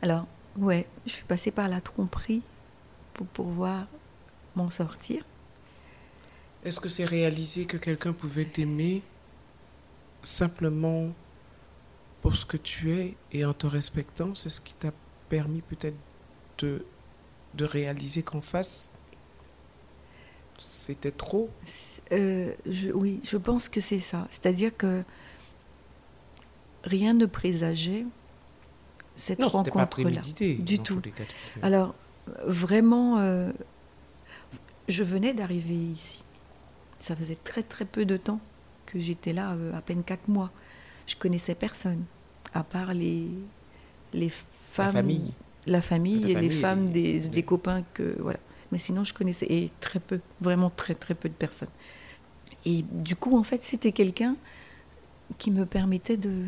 Alors, 0.00 0.26
ouais, 0.56 0.86
je 1.06 1.12
suis 1.12 1.24
passée 1.24 1.50
par 1.50 1.68
la 1.68 1.80
tromperie 1.80 2.42
pour 3.14 3.26
pouvoir 3.26 3.86
m'en 4.56 4.70
sortir. 4.70 5.24
Est-ce 6.64 6.80
que 6.80 6.88
c'est 6.88 7.04
réaliser 7.04 7.66
que 7.66 7.76
quelqu'un 7.76 8.12
pouvait 8.12 8.44
t'aimer 8.44 9.02
simplement 10.22 11.08
pour 12.20 12.36
ce 12.36 12.46
que 12.46 12.56
tu 12.56 12.92
es 12.92 13.16
et 13.32 13.44
en 13.44 13.52
te 13.52 13.66
respectant? 13.66 14.34
C'est 14.34 14.50
ce 14.50 14.60
qui 14.60 14.74
t'a 14.74 14.92
permis 15.28 15.62
peut-être 15.62 15.96
de, 16.58 16.84
de 17.54 17.64
réaliser 17.64 18.22
qu'en 18.22 18.40
face, 18.40 18.92
c'était 20.58 21.10
trop? 21.10 21.50
Euh, 22.12 22.52
Oui, 22.94 23.20
je 23.24 23.36
pense 23.36 23.68
que 23.68 23.80
c'est 23.80 23.98
ça. 23.98 24.26
C'est-à-dire 24.30 24.76
que 24.76 25.02
rien 26.84 27.14
ne 27.14 27.26
présageait 27.26 28.04
cette 29.16 29.42
rencontre-là. 29.42 30.20
Du 30.58 30.78
tout. 30.78 31.00
Alors, 31.62 31.94
vraiment, 32.46 33.18
euh, 33.18 33.52
je 34.88 35.02
venais 35.02 35.34
d'arriver 35.34 35.74
ici. 35.74 36.24
Ça 37.00 37.16
faisait 37.16 37.38
très 37.42 37.62
très 37.62 37.84
peu 37.84 38.04
de 38.04 38.16
temps 38.16 38.40
que 38.86 39.00
j'étais 39.00 39.32
là, 39.32 39.52
euh, 39.52 39.76
à 39.76 39.80
peine 39.80 40.04
quatre 40.04 40.28
mois. 40.28 40.50
Je 41.06 41.16
connaissais 41.16 41.54
personne, 41.54 42.04
à 42.54 42.62
part 42.62 42.94
les, 42.94 43.28
les 44.12 44.28
femmes. 44.28 44.86
La 44.86 44.92
famille. 44.92 45.34
La 45.66 45.80
famille 45.80 46.30
et 46.30 46.34
les 46.34 46.50
femmes 46.50 46.88
des, 46.88 47.20
des, 47.20 47.42
copains 47.42 47.84
que. 47.94 48.16
Voilà. 48.18 48.40
Mais 48.72 48.78
sinon, 48.78 49.04
je 49.04 49.14
connaissais 49.14 49.46
et 49.48 49.70
très 49.80 50.00
peu, 50.00 50.20
vraiment 50.40 50.70
très 50.70 50.94
très 50.94 51.14
peu 51.14 51.28
de 51.28 51.34
personnes. 51.34 51.68
Et 52.64 52.82
du 52.82 53.16
coup, 53.16 53.36
en 53.36 53.42
fait, 53.42 53.62
c'était 53.62 53.92
quelqu'un 53.92 54.36
qui 55.38 55.50
me 55.50 55.66
permettait 55.66 56.16
de 56.16 56.44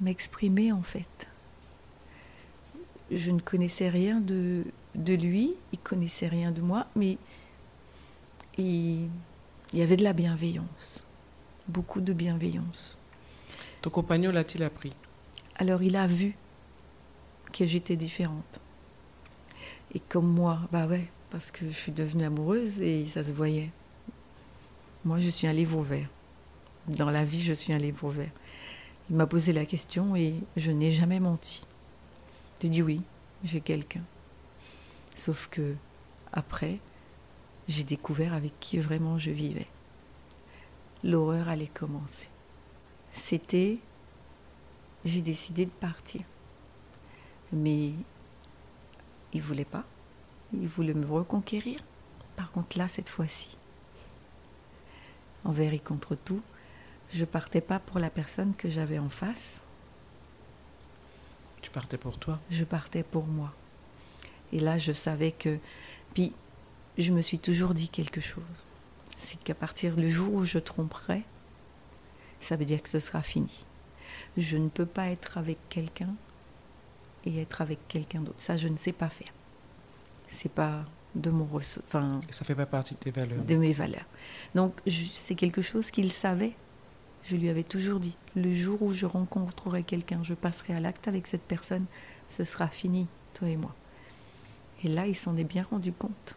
m'exprimer, 0.00 0.72
en 0.72 0.82
fait 0.82 1.28
je 3.12 3.30
ne 3.30 3.40
connaissais 3.40 3.88
rien 3.88 4.20
de, 4.20 4.64
de 4.94 5.14
lui, 5.14 5.54
il 5.72 5.78
connaissait 5.78 6.28
rien 6.28 6.50
de 6.50 6.60
moi, 6.60 6.86
mais 6.96 7.18
il, 8.58 9.08
il 9.72 9.78
y 9.78 9.82
avait 9.82 9.96
de 9.96 10.04
la 10.04 10.12
bienveillance, 10.12 11.04
beaucoup 11.68 12.00
de 12.00 12.12
bienveillance. 12.12 12.98
Ton 13.82 13.90
compagnon 13.90 14.32
l'a-t-il 14.32 14.64
appris? 14.64 14.92
Alors 15.56 15.82
il 15.82 15.96
a 15.96 16.06
vu 16.06 16.34
que 17.52 17.66
j'étais 17.66 17.96
différente. 17.96 18.60
Et 19.94 20.00
comme 20.00 20.26
moi, 20.26 20.60
bah 20.72 20.86
ouais, 20.86 21.08
parce 21.30 21.50
que 21.50 21.66
je 21.66 21.76
suis 21.76 21.92
devenue 21.92 22.24
amoureuse 22.24 22.80
et 22.80 23.06
ça 23.06 23.22
se 23.24 23.32
voyait. 23.32 23.70
Moi, 25.04 25.18
je 25.18 25.30
suis 25.30 25.48
un 25.48 25.52
livre 25.52 25.82
vert. 25.82 26.08
Dans 26.86 27.10
la 27.10 27.24
vie, 27.24 27.42
je 27.42 27.52
suis 27.52 27.72
un 27.72 27.78
livre 27.78 28.08
vert. 28.10 28.30
Il 29.10 29.16
m'a 29.16 29.26
posé 29.26 29.52
la 29.52 29.66
question 29.66 30.14
et 30.14 30.34
je 30.56 30.70
n'ai 30.70 30.92
jamais 30.92 31.18
menti. 31.18 31.66
J'ai 32.60 32.68
dit 32.68 32.82
oui, 32.82 33.02
j'ai 33.42 33.60
quelqu'un. 33.60 34.04
Sauf 35.16 35.48
que 35.48 35.74
après, 36.32 36.78
j'ai 37.66 37.82
découvert 37.82 38.32
avec 38.32 38.52
qui 38.60 38.78
vraiment 38.78 39.18
je 39.18 39.30
vivais. 39.30 39.66
L'horreur 41.02 41.48
allait 41.48 41.66
commencer. 41.66 42.28
C'était, 43.12 43.78
j'ai 45.04 45.20
décidé 45.20 45.66
de 45.66 45.70
partir. 45.70 46.22
Mais 47.52 47.90
il 49.32 49.42
voulait 49.42 49.64
pas. 49.64 49.84
Il 50.52 50.68
voulait 50.68 50.94
me 50.94 51.06
reconquérir. 51.06 51.80
Par 52.36 52.52
contre, 52.52 52.78
là, 52.78 52.86
cette 52.86 53.08
fois-ci, 53.08 53.58
envers 55.44 55.72
et 55.72 55.78
contre 55.78 56.14
tout, 56.14 56.42
je 57.12 57.24
partais 57.24 57.60
pas 57.60 57.78
pour 57.78 57.98
la 57.98 58.10
personne 58.10 58.54
que 58.54 58.70
j'avais 58.70 58.98
en 58.98 59.08
face, 59.08 59.62
tu 61.60 61.70
partais 61.70 61.98
pour 61.98 62.18
toi? 62.18 62.40
Je 62.50 62.64
partais 62.64 63.04
pour 63.04 63.26
moi. 63.26 63.52
Et 64.52 64.60
là, 64.60 64.78
je 64.78 64.92
savais 64.92 65.32
que... 65.32 65.58
Puis, 66.12 66.32
je 66.98 67.12
me 67.12 67.22
suis 67.22 67.38
toujours 67.38 67.72
dit 67.72 67.88
quelque 67.88 68.20
chose. 68.20 68.66
C'est 69.16 69.38
qu'à 69.42 69.54
partir 69.54 69.96
du 69.96 70.10
jour 70.10 70.34
où 70.34 70.44
je 70.44 70.58
tromperai, 70.58 71.22
ça 72.40 72.56
veut 72.56 72.64
dire 72.64 72.82
que 72.82 72.88
ce 72.88 72.98
sera 72.98 73.22
fini. 73.22 73.64
Je 74.36 74.56
ne 74.56 74.68
peux 74.68 74.86
pas 74.86 75.08
être 75.08 75.38
avec 75.38 75.58
quelqu'un 75.68 76.14
et 77.24 77.40
être 77.40 77.62
avec 77.62 77.86
quelqu'un 77.86 78.20
d'autre. 78.20 78.40
Ça, 78.40 78.56
je 78.56 78.68
ne 78.68 78.76
sais 78.76 78.92
pas 78.92 79.08
faire. 79.08 79.32
C'est 80.28 80.50
pas 80.50 80.84
de 81.14 81.30
mon 81.30 81.46
enfin 81.86 82.20
ça 82.30 82.44
fait 82.44 82.54
pas 82.54 82.64
partie 82.64 82.94
de 82.94 82.98
tes 83.00 83.10
valeurs 83.10 83.44
de 83.44 83.54
mes 83.56 83.72
valeurs 83.72 84.06
donc 84.54 84.80
c'est 84.86 85.34
quelque 85.34 85.60
chose 85.60 85.90
qu'il 85.90 86.10
savait 86.10 86.54
je 87.24 87.36
lui 87.36 87.48
avais 87.48 87.62
toujours 87.62 88.00
dit, 88.00 88.16
le 88.34 88.52
jour 88.52 88.82
où 88.82 88.90
je 88.90 89.06
rencontrerai 89.06 89.84
quelqu'un, 89.84 90.22
je 90.22 90.34
passerai 90.34 90.74
à 90.74 90.80
l'acte 90.80 91.06
avec 91.06 91.26
cette 91.26 91.42
personne, 91.42 91.86
ce 92.28 92.44
sera 92.44 92.68
fini, 92.68 93.06
toi 93.34 93.48
et 93.48 93.56
moi. 93.56 93.74
Et 94.82 94.88
là, 94.88 95.06
il 95.06 95.16
s'en 95.16 95.36
est 95.36 95.44
bien 95.44 95.64
rendu 95.70 95.92
compte. 95.92 96.36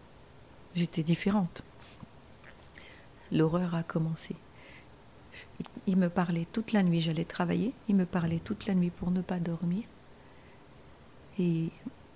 J'étais 0.75 1.01
différente. 1.01 1.63
L'horreur 3.31 3.73
a 3.73 3.81
commencé. 3.81 4.35
Il 5.87 5.97
me 5.97 6.09
parlait 6.09 6.47
toute 6.51 6.71
la 6.71 6.83
nuit, 6.83 7.01
j'allais 7.01 7.25
travailler, 7.25 7.73
il 7.87 7.95
me 7.95 8.05
parlait 8.05 8.39
toute 8.39 8.67
la 8.67 8.75
nuit 8.75 8.91
pour 8.91 9.09
ne 9.09 9.21
pas 9.21 9.39
dormir. 9.39 9.83
Et 11.39 11.69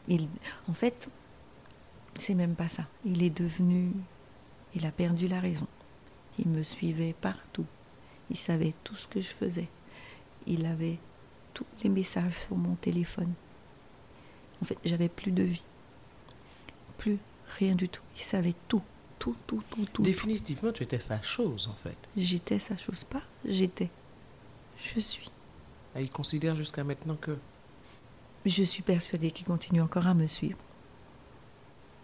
il, 0.08 0.28
en 0.68 0.74
fait, 0.74 1.10
c'est 2.22 2.36
même 2.36 2.56
pas 2.56 2.70
ça. 2.70 2.88
Il 3.06 3.24
est 3.24 3.30
devenu, 3.30 3.92
il 4.76 4.86
a 4.86 4.92
perdu 4.92 5.28
la 5.28 5.40
raison. 5.40 5.68
Il 6.38 6.48
me 6.48 6.64
suivait 6.64 7.16
partout. 7.20 7.66
Il 8.30 8.38
savait 8.38 8.74
tout 8.84 8.96
ce 8.96 9.08
que 9.08 9.20
je 9.20 9.30
faisais. 9.30 9.68
Il 10.48 10.66
avait 10.66 10.98
tous 11.54 11.66
les 11.84 11.90
messages 11.90 12.38
sur 12.38 12.56
mon 12.56 12.76
téléphone. 12.76 13.34
En 14.62 14.66
fait, 14.66 14.78
j'avais 14.86 15.10
plus 15.10 15.32
de 15.32 15.44
vie. 15.44 15.64
Plus 16.98 17.18
rien 17.58 17.76
du 17.76 17.90
tout. 17.90 18.04
Il 18.16 18.24
savait 18.24 18.56
tout, 18.68 18.84
tout, 19.18 19.36
tout, 19.48 19.64
tout, 19.70 19.86
tout. 19.92 20.04
Définitivement, 20.04 20.72
tu 20.72 20.84
étais 20.84 21.00
sa 21.00 21.22
chose, 21.22 21.68
en 21.68 21.76
fait. 21.76 21.98
J'étais 22.16 22.60
sa 22.60 22.78
chose, 22.78 23.04
pas 23.04 23.24
j'étais. 23.46 23.90
Je 24.78 25.00
suis. 25.00 25.30
Et 25.96 26.04
il 26.04 26.10
considère 26.10 26.56
jusqu'à 26.56 26.84
maintenant 26.84 27.16
que... 27.16 27.38
Je 28.46 28.64
suis 28.64 28.84
persuadée 28.84 29.32
qu'il 29.32 29.46
continue 29.46 29.82
encore 29.82 30.08
à 30.08 30.14
me 30.14 30.28
suivre. 30.28 30.58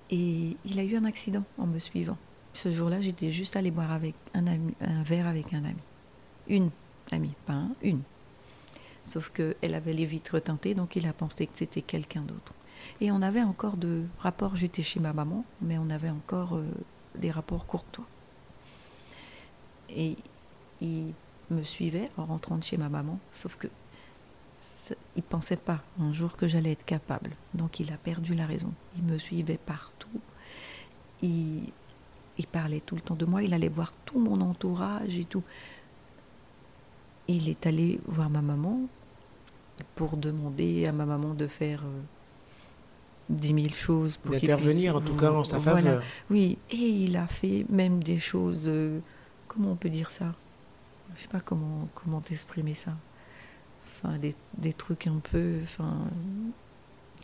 Et 0.09 0.55
il 0.65 0.79
a 0.79 0.83
eu 0.83 0.95
un 0.95 1.05
accident 1.05 1.43
en 1.57 1.65
me 1.65 1.79
suivant. 1.79 2.17
Ce 2.53 2.71
jour-là, 2.71 3.01
j'étais 3.01 3.31
juste 3.31 3.55
allée 3.55 3.71
boire 3.71 3.91
avec 3.91 4.15
un, 4.33 4.47
ami, 4.47 4.73
un 4.79 5.03
verre 5.03 5.27
avec 5.27 5.53
un 5.53 5.65
ami. 5.65 5.81
Une 6.47 6.69
amie, 7.11 7.33
pas 7.45 7.53
un, 7.53 7.71
une. 7.81 8.01
Sauf 9.03 9.29
qu'elle 9.29 9.73
avait 9.73 9.93
les 9.93 10.05
vitres 10.05 10.39
teintées, 10.39 10.73
donc 10.73 10.95
il 10.95 11.07
a 11.07 11.13
pensé 11.13 11.45
que 11.47 11.53
c'était 11.55 11.81
quelqu'un 11.81 12.21
d'autre. 12.21 12.53
Et 13.01 13.11
on 13.11 13.21
avait 13.21 13.43
encore 13.43 13.77
de 13.77 14.03
rapports, 14.19 14.55
j'étais 14.55 14.81
chez 14.81 14.99
ma 14.99 15.13
maman, 15.13 15.45
mais 15.61 15.77
on 15.77 15.89
avait 15.89 16.09
encore 16.09 16.55
euh, 16.55 16.65
des 17.15 17.31
rapports 17.31 17.65
courtois. 17.65 18.05
Et 19.89 20.15
il 20.81 21.13
me 21.51 21.63
suivait 21.63 22.09
en 22.17 22.25
rentrant 22.25 22.57
de 22.57 22.63
chez 22.63 22.77
ma 22.77 22.89
maman, 22.89 23.19
sauf 23.33 23.55
que 23.57 23.67
il 25.15 25.23
pensait 25.23 25.55
pas 25.57 25.81
un 25.99 26.11
jour 26.11 26.37
que 26.37 26.47
j'allais 26.47 26.71
être 26.73 26.85
capable. 26.85 27.31
Donc 27.53 27.79
il 27.79 27.91
a 27.93 27.97
perdu 27.97 28.33
la 28.35 28.45
raison. 28.45 28.71
Il 28.97 29.03
me 29.03 29.17
suivait 29.17 29.57
partout. 29.57 30.07
Il, 31.21 31.63
il 32.37 32.47
parlait 32.47 32.81
tout 32.81 32.95
le 32.95 33.01
temps 33.01 33.15
de 33.15 33.25
moi. 33.25 33.41
Il 33.43 33.53
allait 33.53 33.69
voir 33.69 33.91
tout 34.05 34.19
mon 34.19 34.41
entourage 34.41 35.17
et 35.17 35.25
tout. 35.25 35.43
Il 37.27 37.49
est 37.49 37.65
allé 37.65 37.99
voir 38.05 38.29
ma 38.29 38.41
maman 38.41 38.81
pour 39.95 40.17
demander 40.17 40.85
à 40.85 40.91
ma 40.91 41.05
maman 41.05 41.33
de 41.33 41.47
faire 41.47 41.81
euh, 41.83 42.01
dix 43.29 43.53
mille 43.53 43.73
choses 43.73 44.17
pour 44.17 44.35
qu'il 44.35 44.47
D'intervenir, 44.49 44.95
en 44.95 45.01
puisse- 45.01 45.11
tout 45.11 45.19
cas, 45.19 45.31
en 45.31 45.43
sa 45.43 45.57
Voilà. 45.57 45.81
faveur. 45.81 46.03
Oui, 46.29 46.57
et 46.69 46.75
il 46.75 47.17
a 47.17 47.27
fait 47.27 47.65
même 47.69 48.03
des 48.03 48.19
choses. 48.19 48.65
euh, 48.67 48.99
comment 49.47 49.71
on 49.71 49.75
peut 49.75 49.89
dire 49.89 50.11
ça? 50.11 50.33
Je 51.15 51.21
sais 51.23 51.27
pas 51.27 51.39
comment 51.39 51.87
comment 51.95 52.21
t'exprimer 52.21 52.73
ça. 52.75 52.91
Enfin, 54.07 54.17
des, 54.19 54.35
des 54.57 54.73
trucs 54.73 55.07
un 55.07 55.19
peu. 55.19 55.55
Enfin, 55.63 55.97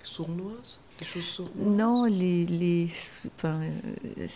Sournoise 0.03 0.79
Des 0.99 1.05
choses 1.05 1.23
sournoises 1.25 1.67
non, 1.77 2.05
les 2.05 2.45
les. 2.45 2.85
Enfin, 3.35 3.61
euh, 3.61 4.27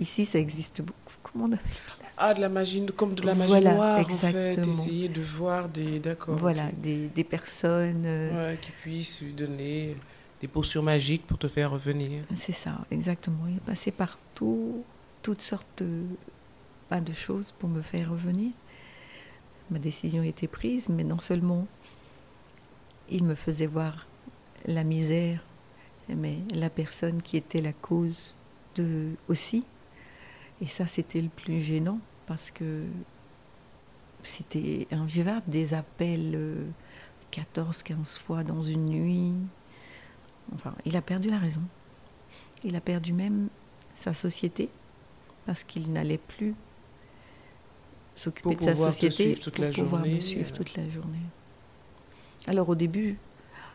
ici, 0.00 0.24
ça 0.24 0.38
existe 0.38 0.80
beaucoup. 0.80 0.98
Comment 1.22 1.44
on 1.44 1.52
appelle 1.52 1.72
Ah, 2.16 2.32
de 2.32 2.40
la 2.40 2.48
magie, 2.48 2.84
comme 2.96 3.14
de 3.14 3.22
la 3.22 3.34
magie 3.34 3.48
Voilà, 3.50 3.74
noire, 3.74 3.98
en 4.00 4.04
fait. 4.04 4.12
exactement. 4.28 4.72
Essayer 4.72 5.08
de 5.08 5.20
voir 5.20 5.68
des... 5.68 5.98
D'accord. 5.98 6.36
Voilà, 6.36 6.70
des, 6.72 7.08
des 7.08 7.24
personnes. 7.24 8.04
euh, 8.06 8.52
Ouais, 8.52 8.58
qui 8.60 8.70
puissent 8.70 9.20
lui 9.20 9.32
donner 9.32 9.96
des 10.40 10.48
potions 10.48 10.82
magiques 10.82 11.26
pour 11.26 11.38
te 11.38 11.48
faire 11.48 11.70
revenir. 11.70 12.22
C'est 12.34 12.52
ça, 12.52 12.78
exactement. 12.90 13.46
Il 13.48 13.56
est 13.56 13.60
passé 13.60 13.90
par 13.90 14.18
tout- 14.34 14.84
toutes 15.22 15.42
sortes 15.42 15.66
de, 15.82 16.02
pas 16.88 17.00
de 17.00 17.12
choses 17.12 17.52
pour 17.58 17.68
me 17.68 17.82
faire 17.82 18.10
revenir. 18.10 18.52
Ma 19.70 19.78
décision 19.78 20.22
était 20.22 20.48
prise, 20.48 20.88
mais 20.88 21.04
non 21.04 21.18
seulement 21.18 21.66
il 23.08 23.24
me 23.24 23.34
faisait 23.34 23.66
voir 23.66 24.06
la 24.66 24.84
misère, 24.84 25.44
mais 26.08 26.38
la 26.54 26.70
personne 26.70 27.22
qui 27.22 27.36
était 27.36 27.60
la 27.60 27.72
cause 27.72 28.34
de 28.76 29.10
aussi. 29.28 29.64
Et 30.60 30.66
ça, 30.66 30.86
c'était 30.86 31.20
le 31.20 31.28
plus 31.28 31.60
gênant 31.60 31.98
parce 32.26 32.50
que 32.50 32.84
c'était 34.22 34.86
invivable, 34.90 35.42
des 35.46 35.74
appels 35.74 36.32
euh, 36.34 36.66
14-15 37.32 38.18
fois 38.18 38.44
dans 38.44 38.62
une 38.62 38.86
nuit. 38.86 39.34
Enfin, 40.54 40.74
il 40.84 40.96
a 40.96 41.02
perdu 41.02 41.30
la 41.30 41.38
raison. 41.38 41.62
Il 42.62 42.76
a 42.76 42.80
perdu 42.80 43.12
même 43.12 43.48
sa 43.94 44.14
société 44.14 44.68
parce 45.46 45.64
qu'il 45.64 45.92
n'allait 45.92 46.18
plus 46.18 46.54
s'occuper 48.16 48.54
de 48.54 48.62
sa 48.62 48.74
société 48.74 49.36
pour 49.36 49.62
la 49.62 49.70
pouvoir 49.70 49.90
journée, 49.90 50.14
me 50.14 50.20
suivre 50.20 50.50
euh. 50.50 50.56
toute 50.56 50.76
la 50.76 50.88
journée. 50.88 51.18
Alors 52.46 52.68
au 52.68 52.74
début, 52.74 53.18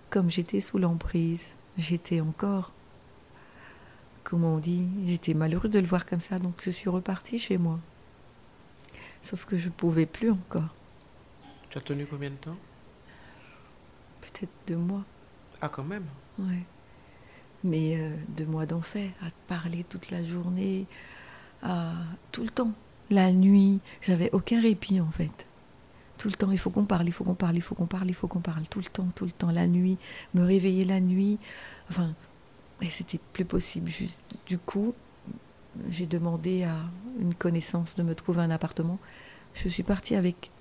comme 0.10 0.30
j'étais 0.30 0.62
sous 0.62 0.78
l'emprise, 0.78 1.54
j'étais 1.78 2.22
encore, 2.22 2.72
comment 4.24 4.56
on 4.56 4.60
dit, 4.60 4.88
j'étais 5.06 5.34
malheureuse 5.34 5.72
de 5.72 5.80
le 5.80 5.88
voir 5.88 6.06
comme 6.06 6.22
ça, 6.22 6.40
donc 6.40 6.56
je 6.62 6.72
suis 6.72 6.90
repartie 6.90 7.40
chez 7.40 7.58
moi. 7.58 7.80
Sauf 9.22 9.46
que 9.46 9.58
je 9.58 9.68
ne 9.68 9.74
pouvais 9.74 10.06
plus 10.06 10.32
encore, 10.32 10.74
Tu 11.70 11.78
as 11.78 11.82
tenu 11.82 12.06
combien 12.06 12.30
de 12.30 12.36
temps? 12.36 12.58
Peut-être 14.22 14.52
deux 14.68 14.78
mois. 14.78 15.04
Ah, 15.62 15.70
quand 15.70 15.84
même. 15.84 16.06
Ouais. 16.38 16.64
Mais 17.64 17.98
euh, 17.98 18.16
deux 18.30 18.46
mois 18.46 18.66
d'enfer, 18.66 19.12
à 19.22 19.30
te 19.30 19.36
parler 19.48 19.84
toute 19.84 20.10
la 20.12 20.24
journée, 20.24 20.88
à 21.62 21.94
tout 22.32 22.44
le 22.44 22.50
temps, 22.50 22.74
la 23.10 23.32
nuit, 23.32 23.80
j'avais 24.02 24.30
aucun 24.32 24.62
répit 24.62 25.00
en 25.02 25.10
fait. 25.10 25.46
Tout 26.18 26.28
le 26.28 26.34
temps, 26.34 26.52
il 26.52 26.58
faut 26.58 26.70
qu'on 26.70 26.86
parle, 26.86 27.08
il 27.08 27.14
faut 27.14 27.24
qu'on 27.24 27.34
parle, 27.34 27.56
il 27.56 27.62
faut 27.62 27.76
qu'on 27.76 27.86
parle, 27.86 28.10
il 28.10 28.14
faut 28.14 28.28
qu'on 28.28 28.42
parle, 28.42 28.68
tout 28.68 28.80
le 28.80 28.86
temps, 28.86 29.08
tout 29.16 29.26
le 29.26 29.32
temps, 29.32 29.52
la 29.52 29.68
nuit, 29.68 29.98
me 30.34 30.44
réveiller 30.44 30.84
la 30.84 31.00
nuit, 31.00 31.38
enfin, 31.90 32.14
et 32.82 32.90
c'était 32.90 33.20
plus 33.34 33.46
possible. 33.46 33.90
Du 34.46 34.58
coup, 34.58 34.94
j'ai 35.90 36.06
demandé 36.06 36.64
à 36.64 36.76
une 37.20 37.34
connaissance 37.34 37.96
de 37.96 38.04
me 38.04 38.16
trouver 38.16 38.42
un 38.42 38.52
appartement. 38.52 39.00
Je 39.54 39.70
suis 39.70 39.84
partie 39.84 40.16
avec 40.16 40.52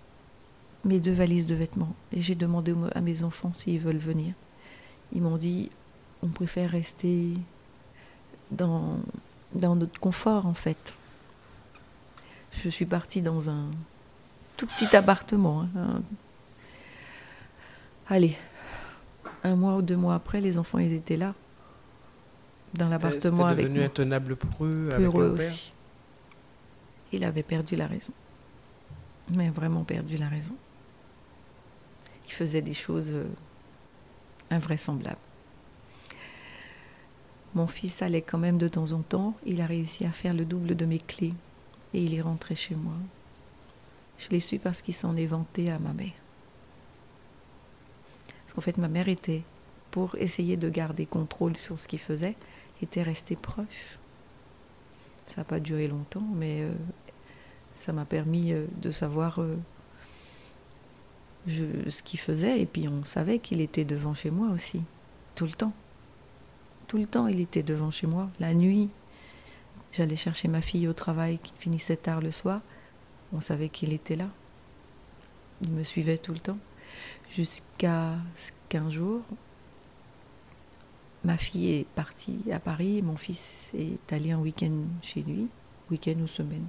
mes 0.84 1.00
deux 1.00 1.12
valises 1.12 1.46
de 1.46 1.54
vêtements 1.54 1.94
et 2.12 2.20
j'ai 2.20 2.34
demandé 2.34 2.74
à 2.94 3.00
mes 3.00 3.22
enfants 3.22 3.52
s'ils 3.52 3.80
veulent 3.80 3.96
venir. 3.96 4.34
Ils 5.12 5.22
m'ont 5.22 5.36
dit 5.36 5.70
on 6.22 6.28
préfère 6.28 6.70
rester 6.70 7.34
dans, 8.50 8.98
dans 9.54 9.76
notre 9.76 9.98
confort 10.00 10.46
en 10.46 10.54
fait. 10.54 10.94
Je 12.62 12.68
suis 12.70 12.86
partie 12.86 13.22
dans 13.22 13.48
un 13.50 13.66
tout 14.56 14.66
petit 14.66 14.94
appartement. 14.96 15.62
hein, 15.62 15.68
un- 15.76 16.02
Allez, 18.08 18.36
un 19.44 19.54
mois 19.54 19.76
ou 19.76 19.82
deux 19.82 19.96
mois 19.96 20.14
après, 20.14 20.40
les 20.40 20.58
enfants 20.58 20.78
ils 20.78 20.92
étaient 20.92 21.16
là, 21.16 21.34
dans 22.74 22.88
l'appartement 22.88 23.46
avec 23.46 23.64
devenu 23.66 23.80
moi. 23.80 23.86
intenable 23.88 24.36
pour 24.36 24.64
eux, 24.64 24.86
Pour 24.86 24.94
avec 24.94 25.14
eux 25.14 25.28
leur 25.28 25.34
père. 25.36 25.52
aussi. 25.52 25.72
Il 27.12 27.24
avait 27.24 27.42
perdu 27.42 27.76
la 27.76 27.86
raison. 27.86 28.12
Mais 29.30 29.50
vraiment 29.50 29.84
perdu 29.84 30.16
la 30.16 30.28
raison. 30.28 30.54
Il 32.26 32.32
faisait 32.32 32.62
des 32.62 32.72
choses 32.74 33.10
euh, 33.12 33.24
invraisemblables. 34.50 35.16
Mon 37.54 37.66
fils 37.66 38.02
allait 38.02 38.22
quand 38.22 38.38
même 38.38 38.58
de 38.58 38.68
temps 38.68 38.92
en 38.92 39.00
temps. 39.02 39.34
Il 39.46 39.60
a 39.60 39.66
réussi 39.66 40.04
à 40.06 40.12
faire 40.12 40.34
le 40.34 40.44
double 40.44 40.76
de 40.76 40.84
mes 40.86 40.98
clés. 40.98 41.32
Et 41.94 42.02
il 42.02 42.14
est 42.14 42.20
rentré 42.20 42.54
chez 42.54 42.74
moi. 42.74 42.94
Je 44.18 44.28
l'ai 44.30 44.40
su 44.40 44.58
parce 44.58 44.82
qu'il 44.82 44.94
s'en 44.94 45.16
est 45.16 45.26
vanté 45.26 45.70
à 45.70 45.78
ma 45.78 45.92
mère. 45.92 46.12
Parce 48.44 48.54
qu'en 48.54 48.60
fait, 48.60 48.78
ma 48.78 48.88
mère 48.88 49.08
était, 49.08 49.42
pour 49.90 50.16
essayer 50.16 50.56
de 50.56 50.68
garder 50.68 51.06
contrôle 51.06 51.56
sur 51.56 51.78
ce 51.78 51.86
qu'il 51.86 51.98
faisait, 51.98 52.36
était 52.82 53.02
restée 53.02 53.36
proche. 53.36 53.98
Ça 55.26 55.38
n'a 55.38 55.44
pas 55.44 55.60
duré 55.60 55.88
longtemps, 55.88 56.26
mais 56.34 56.62
euh, 56.62 56.72
ça 57.74 57.92
m'a 57.92 58.04
permis 58.04 58.52
euh, 58.52 58.66
de 58.80 58.90
savoir 58.90 59.40
euh, 59.40 59.56
ce 61.46 62.02
qu'il 62.02 62.18
faisait. 62.18 62.60
Et 62.60 62.66
puis 62.66 62.88
on 62.88 63.04
savait 63.04 63.38
qu'il 63.38 63.60
était 63.60 63.84
devant 63.84 64.14
chez 64.14 64.30
moi 64.30 64.48
aussi, 64.48 64.82
tout 65.34 65.44
le 65.44 65.52
temps. 65.52 65.72
Tout 66.86 66.96
le 66.96 67.06
temps, 67.06 67.26
il 67.26 67.40
était 67.40 67.62
devant 67.62 67.90
chez 67.90 68.06
moi. 68.06 68.30
La 68.40 68.54
nuit, 68.54 68.88
j'allais 69.92 70.16
chercher 70.16 70.48
ma 70.48 70.60
fille 70.60 70.88
au 70.88 70.92
travail 70.92 71.38
qui 71.38 71.52
finissait 71.58 71.96
tard 71.96 72.20
le 72.20 72.30
soir. 72.30 72.60
On 73.32 73.40
savait 73.40 73.68
qu'il 73.68 73.92
était 73.92 74.16
là. 74.16 74.28
Il 75.62 75.70
me 75.70 75.82
suivait 75.82 76.18
tout 76.18 76.32
le 76.32 76.38
temps. 76.38 76.58
Jusqu'à 77.30 78.14
ce 78.36 78.52
qu'un 78.68 78.88
jour, 78.88 79.22
ma 81.24 81.36
fille 81.36 81.70
est 81.72 81.86
partie 81.94 82.40
à 82.52 82.58
Paris, 82.58 83.02
mon 83.02 83.16
fils 83.16 83.70
est 83.74 84.12
allé 84.12 84.32
un 84.32 84.38
week-end 84.38 84.72
chez 85.02 85.22
lui, 85.22 85.48
week-end 85.90 86.18
ou 86.22 86.26
semaine. 86.26 86.66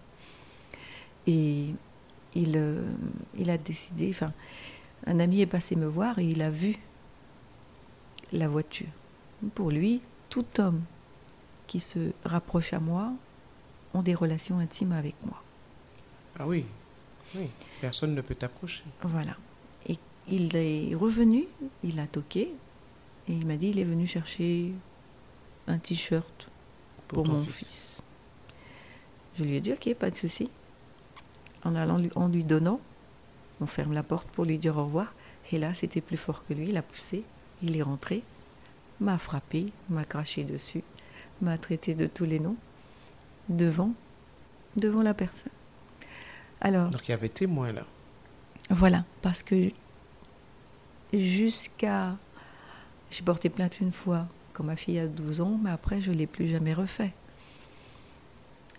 Et 1.27 1.73
il, 2.35 2.53
euh, 2.57 2.83
il 3.37 3.49
a 3.49 3.57
décidé, 3.57 4.09
enfin, 4.09 4.33
un 5.05 5.19
ami 5.19 5.41
est 5.41 5.45
passé 5.45 5.75
me 5.75 5.85
voir 5.85 6.19
et 6.19 6.25
il 6.25 6.41
a 6.41 6.49
vu 6.49 6.75
la 8.33 8.47
voiture. 8.47 8.87
Pour 9.55 9.71
lui, 9.71 10.01
tout 10.29 10.45
homme 10.59 10.81
qui 11.69 11.79
se 11.79 12.11
rapproche 12.25 12.73
à 12.73 12.79
moi 12.79 13.13
ont 13.93 14.01
des 14.01 14.15
relations 14.15 14.57
intimes 14.57 14.91
avec 14.91 15.13
moi. 15.23 15.41
Ah 16.39 16.47
oui. 16.47 16.65
Oui. 17.35 17.47
Personne 17.79 18.15
ne 18.15 18.21
peut 18.21 18.33
t'approcher. 18.33 18.83
Voilà. 19.03 19.35
Et 19.87 19.97
il 20.27 20.55
est 20.55 20.95
revenu, 20.95 21.45
il 21.83 21.99
a 21.99 22.07
toqué, 22.07 22.51
et 23.27 23.33
il 23.33 23.45
m'a 23.45 23.55
dit 23.55 23.69
il 23.69 23.77
est 23.77 23.83
venu 23.83 24.07
chercher 24.07 24.71
un 25.67 25.77
t-shirt 25.77 26.49
pour, 27.07 27.27
mon 27.27 27.43
fils. 27.43 27.67
fils. 27.67 28.01
Je 29.35 29.43
lui 29.43 29.55
ai 29.55 29.61
dit 29.61 29.71
ok, 29.71 29.93
pas 29.93 30.09
de 30.09 30.15
souci. 30.15 30.49
En 31.63 31.75
allant 31.75 31.97
lui, 31.97 32.09
en 32.15 32.29
lui 32.29 32.43
donnant, 32.43 32.81
on 33.61 33.67
ferme 33.67 33.93
la 33.93 34.03
porte 34.03 34.27
pour 34.29 34.45
lui 34.45 34.57
dire 34.57 34.75
au 34.77 34.85
revoir. 34.85 35.13
Et 35.51 35.59
là, 35.59 35.75
c'était 35.75 36.01
plus 36.01 36.17
fort 36.17 36.43
que 36.47 36.53
lui. 36.55 36.69
Il 36.69 36.77
a 36.77 36.81
poussé, 36.81 37.23
il 37.61 37.77
est 37.77 37.83
rentré, 37.83 38.23
m'a 38.99 39.19
frappé, 39.19 39.67
m'a 39.89 40.03
craché 40.03 40.43
dessus, 40.43 40.83
m'a 41.41 41.57
traité 41.57 41.95
de 41.95 42.07
tous 42.07 42.25
les 42.25 42.39
noms 42.39 42.55
devant, 43.47 43.91
devant 44.75 45.01
la 45.01 45.13
personne. 45.13 45.51
Alors. 46.61 46.89
Donc 46.89 47.07
il 47.07 47.11
y 47.11 47.13
avait 47.13 47.29
témoin 47.29 47.71
là. 47.71 47.85
Voilà, 48.69 49.05
parce 49.21 49.43
que 49.43 49.71
jusqu'à. 51.13 52.17
J'ai 53.11 53.23
porté 53.23 53.49
plainte 53.49 53.79
une 53.79 53.91
fois 53.91 54.27
quand 54.53 54.63
ma 54.63 54.75
fille 54.75 54.99
a 54.99 55.07
12 55.07 55.41
ans, 55.41 55.59
mais 55.63 55.71
après 55.71 55.99
je 55.99 56.11
ne 56.11 56.15
l'ai 56.17 56.27
plus 56.27 56.47
jamais 56.47 56.73
refait. 56.73 57.13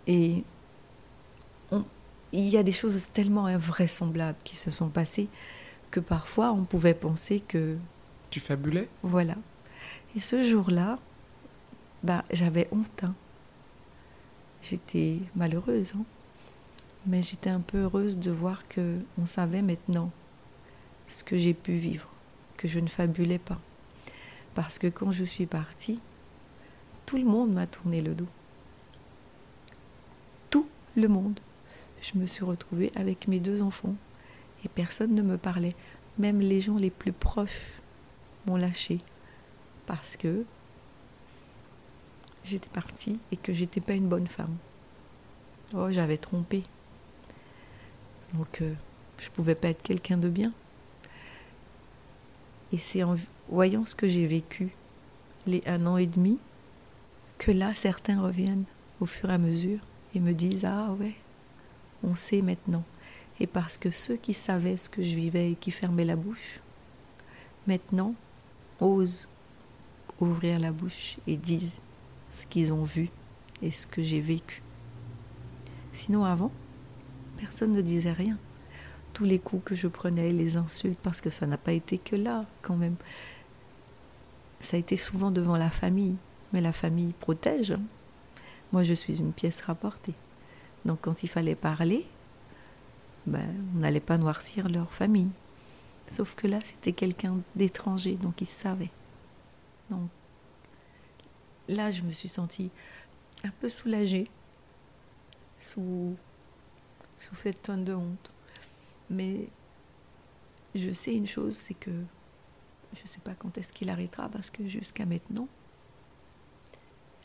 Et 0.07 0.45
il 2.33 2.49
y 2.49 2.57
a 2.57 2.63
des 2.63 2.73
choses 2.73 3.09
tellement 3.13 3.47
invraisemblables 3.47 4.39
qui 4.45 4.55
se 4.55 4.71
sont 4.71 4.89
passées 4.89 5.29
que 5.91 5.99
parfois 5.99 6.53
on 6.53 6.65
pouvait 6.65 6.95
penser 6.95 7.41
que. 7.41 7.77
Tu 8.31 8.39
fabulais? 8.39 8.89
Voilà. 9.03 9.35
Et 10.15 10.21
ce 10.21 10.49
jour-là, 10.49 10.99
bah, 12.03 12.25
j'avais 12.31 12.69
honte. 12.73 13.05
Hein. 13.05 13.15
J'étais 14.63 15.19
malheureuse. 15.37 15.93
Hein. 15.97 16.05
Mais 17.07 17.23
j'étais 17.23 17.51
un 17.51 17.61
peu 17.61 17.79
heureuse 17.79 18.19
de 18.19 18.31
voir 18.31 18.69
que 18.69 18.99
on 19.21 19.27
savait 19.27 19.63
maintenant 19.63 20.11
ce 21.07 21.25
que 21.25 21.37
j'ai 21.39 21.55
pu 21.55 21.73
vivre, 21.73 22.09
que 22.57 22.69
je 22.69 22.81
ne 22.81 22.89
fabulais 22.89 23.39
pas. 23.39 23.59
Parce 24.55 24.79
que 24.79 24.87
quand 24.87 25.13
je 25.13 25.25
suis 25.25 25.47
partie, 25.47 26.01
tout 27.07 27.17
le 27.17 27.25
monde 27.25 27.53
m'a 27.53 27.67
tourné 27.67 28.03
le 28.03 28.15
dos. 28.15 28.29
Tout 30.51 30.69
le 30.97 31.09
monde. 31.09 31.41
Je 32.01 32.19
me 32.19 32.27
suis 32.27 32.45
retrouvée 32.45 32.91
avec 32.95 33.29
mes 33.29 33.41
deux 33.41 33.63
enfants 33.63 33.95
et 34.65 34.69
personne 34.69 35.15
ne 35.15 35.23
me 35.23 35.37
parlait. 35.37 35.75
Même 36.19 36.41
les 36.41 36.61
gens 36.61 36.77
les 36.77 36.91
plus 36.91 37.13
proches 37.13 37.81
m'ont 38.47 38.57
lâché 38.57 39.01
parce 39.87 40.17
que 40.17 40.45
j'étais 42.51 42.69
partie 42.69 43.19
et 43.33 43.37
que 43.37 43.53
j'étais 43.53 43.81
pas 43.81 43.95
une 43.95 44.09
bonne 44.09 44.27
femme. 44.27 44.57
Oh, 45.75 45.91
j'avais 45.91 46.19
trompé. 46.19 46.65
Donc, 48.35 48.61
euh, 48.63 48.75
je 49.19 49.31
pouvais 49.31 49.55
pas 49.55 49.69
être 49.69 49.83
quelqu'un 49.83 50.17
de 50.17 50.29
bien. 50.29 50.53
Et 52.73 52.79
c'est 52.79 53.03
en 53.03 53.17
voyant 53.49 53.87
ce 53.87 53.95
que 53.95 54.09
j'ai 54.09 54.27
vécu, 54.27 54.71
les 55.47 55.63
un 55.67 55.87
an 55.87 55.97
et 55.97 56.07
demi, 56.07 56.39
que 57.39 57.51
là, 57.51 57.73
certains 57.73 58.21
reviennent 58.21 58.65
au 59.01 59.07
fur 59.07 59.31
et 59.31 59.35
à 59.35 59.39
mesure 59.39 59.81
et 60.15 60.21
me 60.21 60.33
disent 60.33 60.65
Ah 60.65 60.93
ouais, 60.99 61.15
on 62.03 62.15
sait 62.15 62.43
maintenant. 62.43 62.85
Et 63.39 63.47
parce 63.47 63.79
que 63.79 63.91
ceux 63.91 64.17
qui 64.17 64.33
savaient 64.33 64.77
ce 64.77 64.89
que 64.89 65.03
je 65.03 65.15
vivais 65.15 65.53
et 65.53 65.55
qui 65.55 65.71
fermaient 65.71 66.05
la 66.05 66.17
bouche, 66.17 66.61
maintenant 67.67 68.15
osent 68.81 69.29
ouvrir 70.21 70.59
la 70.59 70.73
bouche 70.73 71.17
et 71.27 71.37
disent 71.37 71.81
ce 72.31 72.47
qu'ils 72.47 72.73
ont 72.73 72.85
vu 72.85 73.11
et 73.63 73.71
ce 73.71 73.87
que 73.87 74.03
j'ai 74.03 74.21
vécu. 74.21 74.63
Sinon 75.93 76.25
avant, 76.25 76.53
personne 77.37 77.73
ne 77.73 77.83
disait 77.83 78.13
rien. 78.13 78.39
Tous 79.13 79.25
les 79.25 79.39
coups 79.39 79.65
que 79.65 79.75
je 79.75 79.89
prenais, 79.89 80.31
les 80.31 80.57
insultes, 80.57 81.01
parce 81.03 81.21
que 81.21 81.31
ça 81.31 81.47
n'a 81.47 81.59
pas 81.59 81.73
été 81.73 81.99
que 81.99 82.17
là 82.17 82.45
quand 82.63 82.77
même. 82.77 82.97
Ça 84.61 84.77
a 84.77 84.81
été 84.81 84.97
souvent 84.97 85.31
devant 85.31 85.57
la 85.57 85.71
famille, 85.71 86.17
mais 86.53 86.61
la 86.61 86.73
famille 86.73 87.13
protège. 87.19 87.73
Hein. 87.73 87.83
Moi, 88.73 88.83
je 88.83 88.95
suis 88.95 89.19
une 89.19 89.33
pièce 89.33 89.63
rapportée. 89.63 90.15
Donc 90.85 91.01
quand 91.03 91.23
il 91.23 91.29
fallait 91.29 91.55
parler, 91.55 92.07
ben, 93.27 93.47
on 93.75 93.81
n'allait 93.81 94.01
pas 94.01 94.17
noircir 94.19 94.69
leur 94.69 94.93
famille. 94.93 95.31
Sauf 96.09 96.35
que 96.35 96.47
là, 96.47 96.59
c'était 96.63 96.93
quelqu'un 96.93 97.39
d'étranger, 97.55 98.15
donc 98.15 98.41
ils 98.41 98.47
savaient. 98.47 98.91
Donc 99.91 100.09
là, 101.71 101.91
je 101.91 102.03
me 102.03 102.11
suis 102.11 102.29
sentie 102.29 102.71
un 103.45 103.51
peu 103.51 103.69
soulagée 103.69 104.27
sous, 105.59 106.17
cette 107.33 107.63
tonne 107.63 107.85
de 107.85 107.95
honte. 107.95 108.33
Mais 109.09 109.49
je 110.75 110.93
sais 110.93 111.15
une 111.15 111.27
chose, 111.27 111.57
c'est 111.57 111.75
que 111.75 111.91
je 111.91 113.03
ne 113.03 113.07
sais 113.07 113.21
pas 113.21 113.35
quand 113.35 113.57
est-ce 113.59 113.73
qu'il 113.73 113.91
arrêtera, 113.91 114.29
parce 114.29 114.51
que 114.51 114.67
jusqu'à 114.67 115.07
maintenant, 115.07 115.49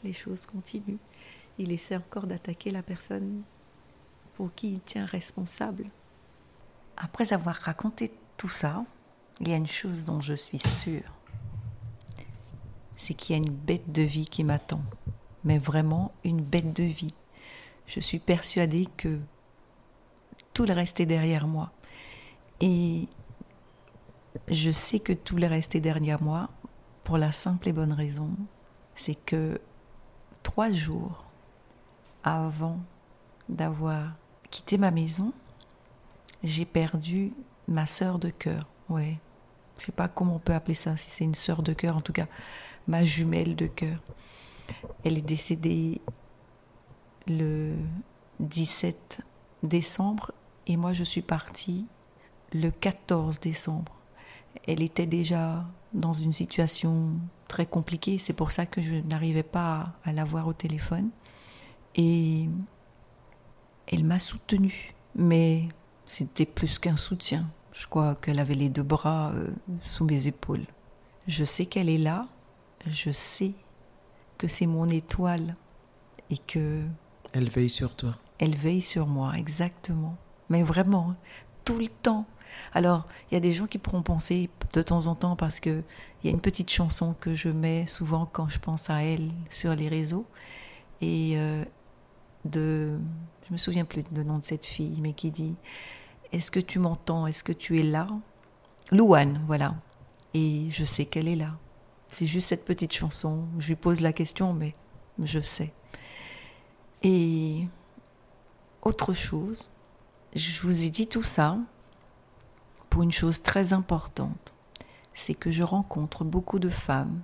les 0.04 0.14
choses 0.14 0.46
continuent. 0.46 1.00
Il 1.58 1.72
essaie 1.72 1.96
encore 1.96 2.28
d'attaquer 2.28 2.72
la 2.72 2.84
personne 2.84 3.42
pour 4.36 4.54
qui 4.54 4.74
il 4.74 4.82
tient 4.82 5.06
responsable. 5.06 5.86
Après 6.98 7.34
avoir 7.34 7.56
raconté 7.56 8.12
tout 8.38 8.50
ça, 8.50 8.86
il 9.40 9.50
y 9.50 9.54
a 9.54 9.58
une 9.58 9.68
chose 9.68 10.06
dont 10.06 10.22
je 10.22 10.34
suis 10.34 10.60
sûre. 10.60 11.15
C'est 12.98 13.14
qu'il 13.14 13.36
y 13.36 13.40
a 13.40 13.44
une 13.44 13.54
bête 13.54 13.92
de 13.92 14.02
vie 14.02 14.26
qui 14.26 14.44
m'attend. 14.44 14.82
Mais 15.44 15.58
vraiment 15.58 16.12
une 16.24 16.42
bête 16.42 16.76
de 16.76 16.84
vie. 16.84 17.14
Je 17.88 18.00
suis 18.00 18.20
persuadée 18.20 18.88
que 18.98 19.20
tout 20.54 20.66
le 20.66 20.74
reste 20.74 21.00
est 21.00 21.06
derrière 21.06 21.48
moi. 21.48 21.72
Et 22.62 23.08
je 24.48 24.72
sais 24.72 25.00
que 25.00 25.14
tout 25.14 25.38
le 25.38 25.48
reste 25.48 25.76
est 25.76 25.82
derrière 25.82 26.22
moi 26.22 26.50
pour 27.04 27.18
la 27.18 27.32
simple 27.32 27.70
et 27.70 27.74
bonne 27.74 27.94
raison, 27.94 28.32
c'est 28.96 29.16
que 29.16 29.62
trois 30.44 30.72
jours 30.72 31.26
avant 32.24 32.80
d'avoir 33.48 34.14
quitté 34.50 34.78
ma 34.78 34.92
maison, 34.92 35.32
j'ai 36.44 36.66
perdu 36.66 37.34
ma 37.68 37.86
sœur 37.86 38.18
de 38.18 38.30
cœur. 38.30 38.68
Ouais, 38.90 39.20
je 39.78 39.86
sais 39.86 39.92
pas 39.92 40.08
comment 40.08 40.36
on 40.36 40.40
peut 40.40 40.54
appeler 40.54 40.74
ça, 40.74 40.98
si 40.98 41.10
c'est 41.10 41.24
une 41.24 41.36
sœur 41.36 41.62
de 41.62 41.74
cœur, 41.74 41.96
en 41.96 42.02
tout 42.02 42.14
cas 42.14 42.28
ma 42.88 43.04
jumelle 43.04 43.56
de 43.56 43.68
cœur. 43.68 44.00
Elle 45.04 45.18
est 45.18 45.22
décédée 45.22 46.02
le 47.28 47.76
17 48.40 49.22
décembre 49.64 50.32
et 50.68 50.78
moi 50.78 50.94
je 50.94 51.04
suis 51.04 51.22
partie 51.22 51.86
le 52.54 52.72
14 52.72 53.40
décembre. 53.40 53.94
Elle 54.68 54.82
était 54.82 55.06
déjà 55.06 55.66
dans 55.94 56.14
une 56.14 56.32
situation 56.32 57.12
très 57.48 57.66
compliquée, 57.66 58.18
c'est 58.18 58.34
pour 58.34 58.52
ça 58.52 58.66
que 58.66 58.82
je 58.82 58.96
n'arrivais 58.96 59.44
pas 59.44 59.94
à 60.04 60.12
la 60.12 60.24
voir 60.24 60.48
au 60.48 60.54
téléphone. 60.54 61.10
Et 61.96 62.50
elle 63.88 64.04
m'a 64.04 64.20
soutenue, 64.20 64.94
mais 65.16 65.70
c'était 66.06 66.46
plus 66.46 66.80
qu'un 66.80 66.98
soutien. 66.98 67.50
Je 67.72 67.88
crois 67.88 68.16
qu'elle 68.16 68.40
avait 68.40 68.56
les 68.56 68.70
deux 68.70 68.84
bras 68.84 69.32
euh, 69.34 69.48
sous 69.82 70.06
mes 70.06 70.28
épaules. 70.28 70.66
Je 71.28 71.44
sais 71.44 71.66
qu'elle 71.66 71.90
est 71.90 71.98
là, 71.98 72.28
je 72.88 73.12
sais 73.12 73.54
que 74.38 74.48
c'est 74.48 74.66
mon 74.66 74.88
étoile 74.90 75.56
et 76.30 76.38
que... 76.38 76.84
Elle 77.34 77.50
veille 77.50 77.70
sur 77.70 77.96
toi. 77.96 78.16
Elle 78.40 78.56
veille 78.56 78.82
sur 78.82 79.08
moi, 79.08 79.34
exactement. 79.38 80.18
Mais 80.50 80.64
vraiment, 80.64 81.12
hein, 81.12 81.18
tout 81.64 81.80
le 81.80 81.88
temps. 81.88 82.26
Alors, 82.74 83.06
il 83.30 83.34
y 83.34 83.38
a 83.38 83.40
des 83.40 83.52
gens 83.52 83.68
qui 83.68 83.78
pourront 83.78 84.02
penser 84.02 84.50
de 84.74 84.82
temps 84.82 85.08
en 85.08 85.16
temps, 85.16 85.36
parce 85.36 85.60
qu'il 85.60 85.84
y 86.24 86.28
a 86.28 86.32
une 86.32 86.42
petite 86.42 86.70
chanson 86.70 87.16
que 87.20 87.36
je 87.36 87.50
mets 87.50 87.86
souvent 87.88 88.26
quand 88.32 88.50
je 88.50 88.60
pense 88.60 88.90
à 88.90 89.04
elle 89.04 89.32
sur 89.50 89.76
les 89.76 89.90
réseaux, 89.90 90.26
et 91.02 91.34
euh, 91.36 91.64
de... 92.46 92.98
Je 93.48 93.54
me 93.54 93.58
souviens 93.58 93.86
plus 93.86 94.04
du 94.04 94.26
nom 94.26 94.40
de 94.40 94.44
cette 94.44 94.66
fille, 94.66 95.00
mais 95.02 95.14
qui 95.14 95.32
dit 95.32 95.56
Est-ce 96.32 96.50
que 96.50 96.60
tu 96.60 96.80
m'entends? 96.80 97.28
Est-ce 97.28 97.44
que 97.44 97.54
tu 97.54 97.80
es 97.80 97.84
là? 97.84 98.08
Louane, 98.92 99.42
voilà. 99.46 99.76
Et 100.34 100.68
je 100.72 100.84
sais 100.84 101.06
qu'elle 101.06 101.28
est 101.28 101.36
là. 101.36 101.58
C'est 102.18 102.28
juste 102.28 102.48
cette 102.48 102.64
petite 102.64 102.94
chanson. 102.94 103.44
Je 103.60 103.68
lui 103.68 103.76
pose 103.76 104.00
la 104.00 104.14
question, 104.14 104.54
mais 104.54 104.74
je 105.22 105.42
sais. 105.42 105.74
Et 107.04 107.68
autre 108.84 109.14
chose, 109.14 109.70
je 110.34 110.62
vous 110.62 110.86
ai 110.86 110.90
dit 110.90 111.08
tout 111.08 111.24
ça 111.24 111.58
pour 112.90 113.04
une 113.04 113.12
chose 113.12 113.44
très 113.44 113.74
importante, 113.74 114.54
c'est 115.14 115.34
que 115.34 115.52
je 115.52 115.64
rencontre 115.64 116.24
beaucoup 116.24 116.58
de 116.58 116.70
femmes. 116.70 117.20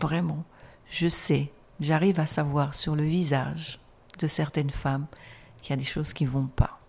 Vraiment, 0.00 0.44
je 0.88 1.08
sais, 1.08 1.52
j'arrive 1.78 2.20
à 2.20 2.26
savoir 2.26 2.74
sur 2.74 2.96
le 2.96 3.04
visage 3.04 3.80
de 4.18 4.26
certaines 4.26 4.70
femmes 4.70 5.08
qu'il 5.60 5.72
y 5.72 5.74
a 5.74 5.76
des 5.76 5.84
choses 5.84 6.14
qui 6.14 6.24
ne 6.24 6.30
vont 6.30 6.46
pas. 6.46 6.80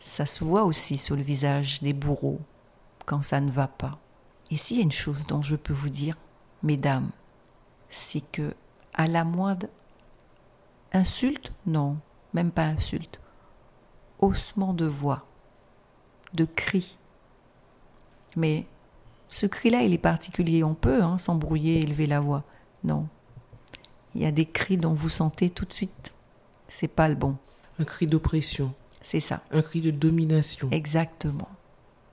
Ça 0.00 0.26
se 0.26 0.44
voit 0.44 0.64
aussi 0.64 0.98
sur 0.98 1.16
le 1.16 1.22
visage 1.22 1.80
des 1.80 1.94
bourreaux 1.94 2.42
quand 3.06 3.22
ça 3.22 3.40
ne 3.40 3.50
va 3.50 3.68
pas. 3.68 3.98
Et 4.50 4.58
s'il 4.58 4.76
y 4.76 4.80
a 4.80 4.82
une 4.82 4.92
chose 4.92 5.26
dont 5.26 5.40
je 5.40 5.56
peux 5.56 5.72
vous 5.72 5.88
dire, 5.88 6.18
mesdames, 6.66 7.10
c'est 7.88 8.20
que 8.32 8.54
à 8.92 9.06
la 9.06 9.24
moindre 9.24 9.68
insulte, 10.92 11.52
non, 11.66 11.98
même 12.34 12.50
pas 12.50 12.64
insulte, 12.64 13.20
haussement 14.18 14.74
de 14.74 14.84
voix, 14.84 15.26
de 16.34 16.44
cri. 16.44 16.98
Mais 18.36 18.66
ce 19.30 19.46
cri-là, 19.46 19.82
il 19.82 19.94
est 19.94 19.98
particulier. 19.98 20.64
On 20.64 20.74
peut 20.74 21.02
hein, 21.02 21.18
s'embrouiller, 21.18 21.78
élever 21.78 22.06
la 22.06 22.20
voix. 22.20 22.44
Non. 22.84 23.08
Il 24.14 24.22
y 24.22 24.26
a 24.26 24.32
des 24.32 24.46
cris 24.46 24.76
dont 24.76 24.92
vous 24.92 25.08
sentez 25.08 25.50
tout 25.50 25.64
de 25.64 25.72
suite. 25.72 26.12
C'est 26.68 26.88
pas 26.88 27.08
le 27.08 27.14
bon. 27.14 27.36
Un 27.78 27.84
cri 27.84 28.06
d'oppression. 28.06 28.74
C'est 29.02 29.20
ça. 29.20 29.42
Un 29.50 29.62
cri 29.62 29.80
de 29.80 29.90
domination. 29.90 30.68
Exactement. 30.72 31.48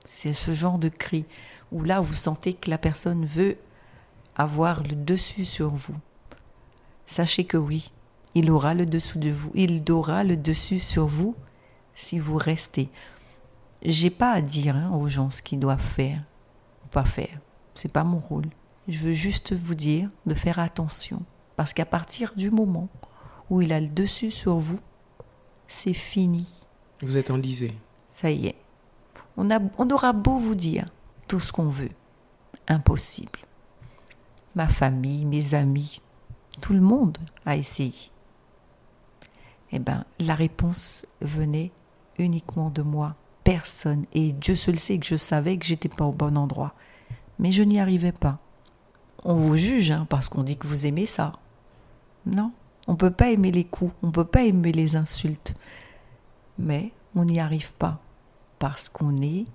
C'est 0.04 0.32
ce 0.32 0.52
genre 0.52 0.78
de 0.78 0.88
cri 0.88 1.24
où 1.72 1.82
là, 1.82 2.00
vous 2.00 2.14
sentez 2.14 2.54
que 2.54 2.70
la 2.70 2.78
personne 2.78 3.26
veut 3.26 3.56
avoir 4.36 4.82
le 4.82 4.94
dessus 4.94 5.44
sur 5.44 5.70
vous. 5.70 5.96
sachez 7.06 7.44
que 7.44 7.56
oui, 7.56 7.92
il 8.34 8.50
aura 8.50 8.74
le 8.74 8.86
dessous 8.86 9.18
de 9.18 9.30
vous, 9.30 9.50
il 9.54 9.82
aura 9.90 10.24
le 10.24 10.36
dessus 10.36 10.80
sur 10.80 11.06
vous 11.06 11.36
si 11.94 12.18
vous 12.18 12.36
restez. 12.36 12.90
J'ai 13.82 14.10
pas 14.10 14.32
à 14.32 14.40
dire 14.40 14.76
hein, 14.76 14.90
aux 14.92 15.08
gens 15.08 15.30
ce 15.30 15.42
qu'ils 15.42 15.60
doivent 15.60 15.80
faire 15.80 16.22
ou 16.84 16.88
pas 16.88 17.04
faire. 17.04 17.38
C'est 17.74 17.92
pas 17.92 18.04
mon 18.04 18.18
rôle. 18.18 18.46
Je 18.88 18.98
veux 18.98 19.12
juste 19.12 19.52
vous 19.54 19.74
dire 19.74 20.10
de 20.26 20.34
faire 20.34 20.58
attention 20.58 21.22
parce 21.56 21.72
qu'à 21.72 21.86
partir 21.86 22.32
du 22.36 22.50
moment 22.50 22.88
où 23.50 23.62
il 23.62 23.72
a 23.72 23.80
le 23.80 23.86
dessus 23.88 24.30
sur 24.30 24.56
vous, 24.56 24.80
c'est 25.68 25.94
fini. 25.94 26.48
Vous 27.02 27.16
êtes 27.16 27.30
enlisé. 27.30 27.74
Ça 28.12 28.30
y 28.30 28.46
est. 28.46 28.56
On, 29.36 29.50
a, 29.50 29.58
on 29.78 29.90
aura 29.90 30.12
beau 30.12 30.38
vous 30.38 30.54
dire 30.54 30.86
tout 31.28 31.40
ce 31.40 31.52
qu'on 31.52 31.68
veut. 31.68 31.90
Impossible. 32.68 33.40
Ma 34.54 34.68
famille, 34.68 35.24
mes 35.24 35.54
amis, 35.54 36.00
tout 36.60 36.72
le 36.72 36.80
monde 36.80 37.18
a 37.44 37.56
essayé. 37.56 38.10
Eh 39.72 39.78
bien, 39.78 40.04
la 40.20 40.34
réponse 40.34 41.06
venait 41.20 41.72
uniquement 42.18 42.70
de 42.70 42.82
moi, 42.82 43.16
personne. 43.42 44.04
Et 44.12 44.32
Dieu 44.32 44.54
seul 44.54 44.78
sait 44.78 44.98
que 44.98 45.06
je 45.06 45.16
savais 45.16 45.56
que 45.56 45.66
j'étais 45.66 45.88
pas 45.88 46.04
au 46.04 46.12
bon 46.12 46.38
endroit. 46.38 46.74
Mais 47.38 47.50
je 47.50 47.62
n'y 47.62 47.80
arrivais 47.80 48.12
pas. 48.12 48.38
On 49.24 49.34
vous 49.34 49.56
juge 49.56 49.90
hein, 49.90 50.06
parce 50.08 50.28
qu'on 50.28 50.44
dit 50.44 50.56
que 50.56 50.66
vous 50.66 50.86
aimez 50.86 51.06
ça. 51.06 51.32
Non, 52.26 52.52
on 52.86 52.94
peut 52.94 53.10
pas 53.10 53.30
aimer 53.30 53.50
les 53.50 53.64
coups, 53.64 53.92
on 54.02 54.10
peut 54.10 54.24
pas 54.24 54.44
aimer 54.44 54.72
les 54.72 54.96
insultes. 54.96 55.54
Mais 56.58 56.92
on 57.16 57.24
n'y 57.24 57.40
arrive 57.40 57.72
pas 57.74 58.00
parce 58.58 58.88
qu'on 58.88 59.20
est 59.22 59.46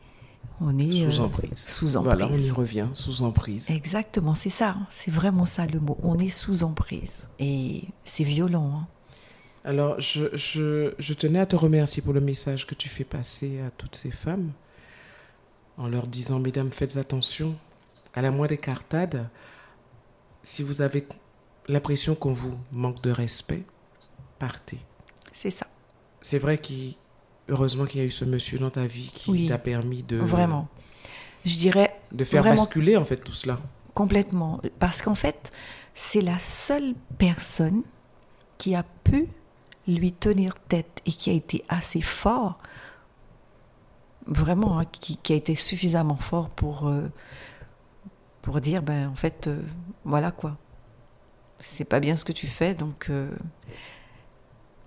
on 0.62 0.78
est 0.78 0.92
sous 0.92 1.22
euh, 1.22 1.26
emprise. 1.26 1.58
sous 1.58 1.98
emprise. 1.98 2.18
Voilà, 2.18 2.28
on 2.34 2.38
y 2.38 2.52
revient, 2.52 2.88
sous 2.94 3.22
emprise. 3.24 3.70
Exactement, 3.70 4.36
c'est 4.36 4.50
ça, 4.50 4.70
hein. 4.70 4.88
c'est 4.90 5.12
vraiment 5.12 5.46
ça 5.46 5.66
le 5.66 5.80
mot. 5.80 5.98
On 6.04 6.18
est 6.20 6.30
sous 6.30 6.64
emprise 6.64 7.28
et 7.40 7.84
c'est 8.06 8.24
violent. 8.24 8.72
hein. 8.82 8.88
Alors, 9.64 10.00
je, 10.00 10.36
je, 10.36 10.94
je 11.00 11.14
tenais 11.14 11.40
à 11.40 11.46
te 11.46 11.56
remercier 11.56 12.02
pour 12.02 12.14
le 12.14 12.22
message 12.22 12.66
que 12.66 12.76
tu 12.76 12.88
fais 12.90 13.04
passer 13.04 13.60
à 13.62 13.72
toutes 13.72 13.96
ces 13.96 14.12
femmes 14.12 14.52
en 15.78 15.88
leur 15.88 16.08
disant, 16.08 16.40
mesdames, 16.40 16.72
faites 16.72 16.98
attention 16.98 17.56
à 18.14 18.22
la 18.22 18.32
moindre 18.32 18.54
écartade. 18.54 19.30
Si 20.44 20.64
vous 20.64 20.82
avez 20.82 21.06
l'impression 21.68 22.16
qu'on 22.16 22.34
vous 22.34 22.58
manque 22.72 23.02
de 23.02 23.12
respect, 23.12 23.64
partez. 24.40 24.80
C'est 25.34 25.50
ça, 25.52 25.68
C'est 26.22 26.40
vrai 26.40 26.58
qu'il 26.58 26.96
heureusement 27.50 27.86
qu'il 27.86 28.00
y 28.00 28.04
a 28.04 28.08
eu 28.08 28.12
ce 28.12 28.26
monsieur 28.26 28.58
dans 28.60 28.70
ta 28.70 28.86
vie 28.86 29.10
qui 29.14 29.32
Oui. 29.32 29.46
t'a 29.48 29.58
permis 29.58 30.04
de, 30.04 30.18
vraiment. 30.18 30.68
Je 31.46 31.56
dirais 31.58 31.98
de 32.12 32.24
faire 32.24 32.44
basculer 32.44 32.98
en 32.98 33.06
fait 33.06 33.18
tout 33.18 33.34
cela. 33.34 33.60
complètement. 33.94 34.62
Parce 34.80 35.02
qu'en 35.02 35.16
fait, 35.16 35.52
c'est 35.96 36.22
la 36.22 36.40
seule 36.40 36.94
personne 37.18 37.82
qui 38.58 38.76
a 38.76 38.84
pu 39.04 39.28
lui 39.88 40.12
tenir 40.14 40.56
tête 40.68 41.02
et 41.06 41.12
qui 41.12 41.30
a 41.30 41.34
été 41.34 41.64
assez 41.70 42.02
fort, 42.02 42.58
vraiment, 44.28 44.80
hein, 44.80 44.86
qui, 44.86 45.18
qui 45.18 45.34
a 45.34 45.36
été 45.36 45.56
suffisamment 45.56 46.16
fort 46.16 46.50
pour, 46.50 46.88
euh, 46.88 47.08
pour 48.42 48.62
dire, 48.62 48.84
ben 48.84 49.08
en 49.10 49.16
fait, 49.16 49.48
euh, 49.48 49.62
voilà 50.06 50.32
quoi. 50.32 50.58
C'est 51.60 51.86
pas 51.86 52.00
bien 52.00 52.16
ce 52.16 52.24
que 52.24 52.32
tu 52.32 52.48
fais, 52.48 52.74
donc 52.74 53.08
euh, 53.10 53.30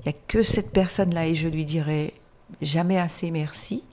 il 0.00 0.08
n'y 0.08 0.14
a 0.14 0.18
que 0.28 0.42
cette 0.42 0.70
personne-là 0.70 1.26
et 1.26 1.34
je 1.34 1.48
lui 1.48 1.64
dirai 1.64 2.14
jamais 2.60 2.98
assez 2.98 3.30
merci. 3.30 3.84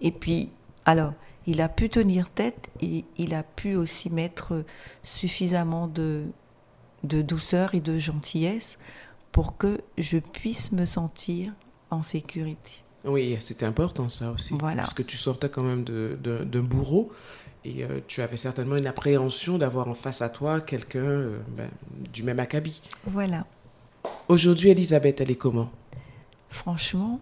Et 0.00 0.10
puis, 0.10 0.50
alors, 0.84 1.12
il 1.46 1.60
a 1.60 1.68
pu 1.68 1.88
tenir 1.88 2.30
tête 2.30 2.70
et 2.80 3.04
il 3.16 3.34
a 3.34 3.42
pu 3.42 3.74
aussi 3.74 4.10
mettre 4.10 4.64
suffisamment 5.02 5.88
de, 5.88 6.24
de 7.04 7.22
douceur 7.22 7.74
et 7.74 7.80
de 7.80 7.98
gentillesse 7.98 8.78
pour 9.32 9.56
que 9.56 9.80
je 9.98 10.18
puisse 10.18 10.72
me 10.72 10.84
sentir 10.84 11.52
en 11.90 12.02
sécurité. 12.02 12.82
Oui, 13.04 13.36
c'était 13.40 13.66
important 13.66 14.08
ça 14.08 14.30
aussi. 14.30 14.54
Voilà. 14.58 14.82
Parce 14.82 14.94
que 14.94 15.02
tu 15.02 15.16
sortais 15.16 15.48
quand 15.48 15.62
même 15.62 15.84
d'un 15.84 16.62
bourreau 16.62 17.10
et 17.64 17.84
euh, 17.84 18.00
tu 18.06 18.22
avais 18.22 18.36
certainement 18.36 18.76
une 18.76 18.86
appréhension 18.86 19.58
d'avoir 19.58 19.88
en 19.88 19.94
face 19.94 20.22
à 20.22 20.28
toi 20.28 20.60
quelqu'un 20.60 21.00
euh, 21.00 21.38
ben, 21.56 21.68
du 22.12 22.22
même 22.22 22.40
acabit. 22.40 22.80
Voilà. 23.06 23.46
Aujourd'hui, 24.28 24.70
Elisabeth, 24.70 25.20
elle 25.20 25.30
est 25.30 25.36
comment? 25.36 25.70
Franchement, 26.50 27.20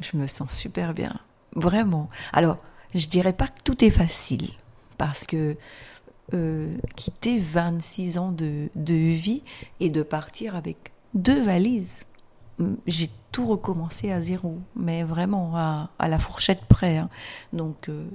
je 0.00 0.16
me 0.16 0.26
sens 0.26 0.52
super 0.52 0.94
bien. 0.94 1.18
Vraiment. 1.54 2.08
Alors, 2.32 2.58
je 2.94 3.06
dirais 3.06 3.32
pas 3.32 3.48
que 3.48 3.60
tout 3.64 3.84
est 3.84 3.90
facile, 3.90 4.50
parce 4.96 5.24
que 5.26 5.56
euh, 6.34 6.76
quitter 6.96 7.38
26 7.38 8.18
ans 8.18 8.32
de, 8.32 8.68
de 8.74 8.94
vie 8.94 9.42
et 9.80 9.90
de 9.90 10.02
partir 10.02 10.56
avec 10.56 10.92
deux 11.14 11.40
valises, 11.42 12.04
j'ai 12.86 13.08
tout 13.32 13.46
recommencé 13.46 14.10
à 14.12 14.20
zéro, 14.20 14.58
mais 14.74 15.04
vraiment 15.04 15.56
à, 15.56 15.90
à 15.98 16.08
la 16.08 16.18
fourchette 16.18 16.64
près. 16.64 16.98
hein. 16.98 17.08
Donc, 17.52 17.88
euh, 17.88 18.08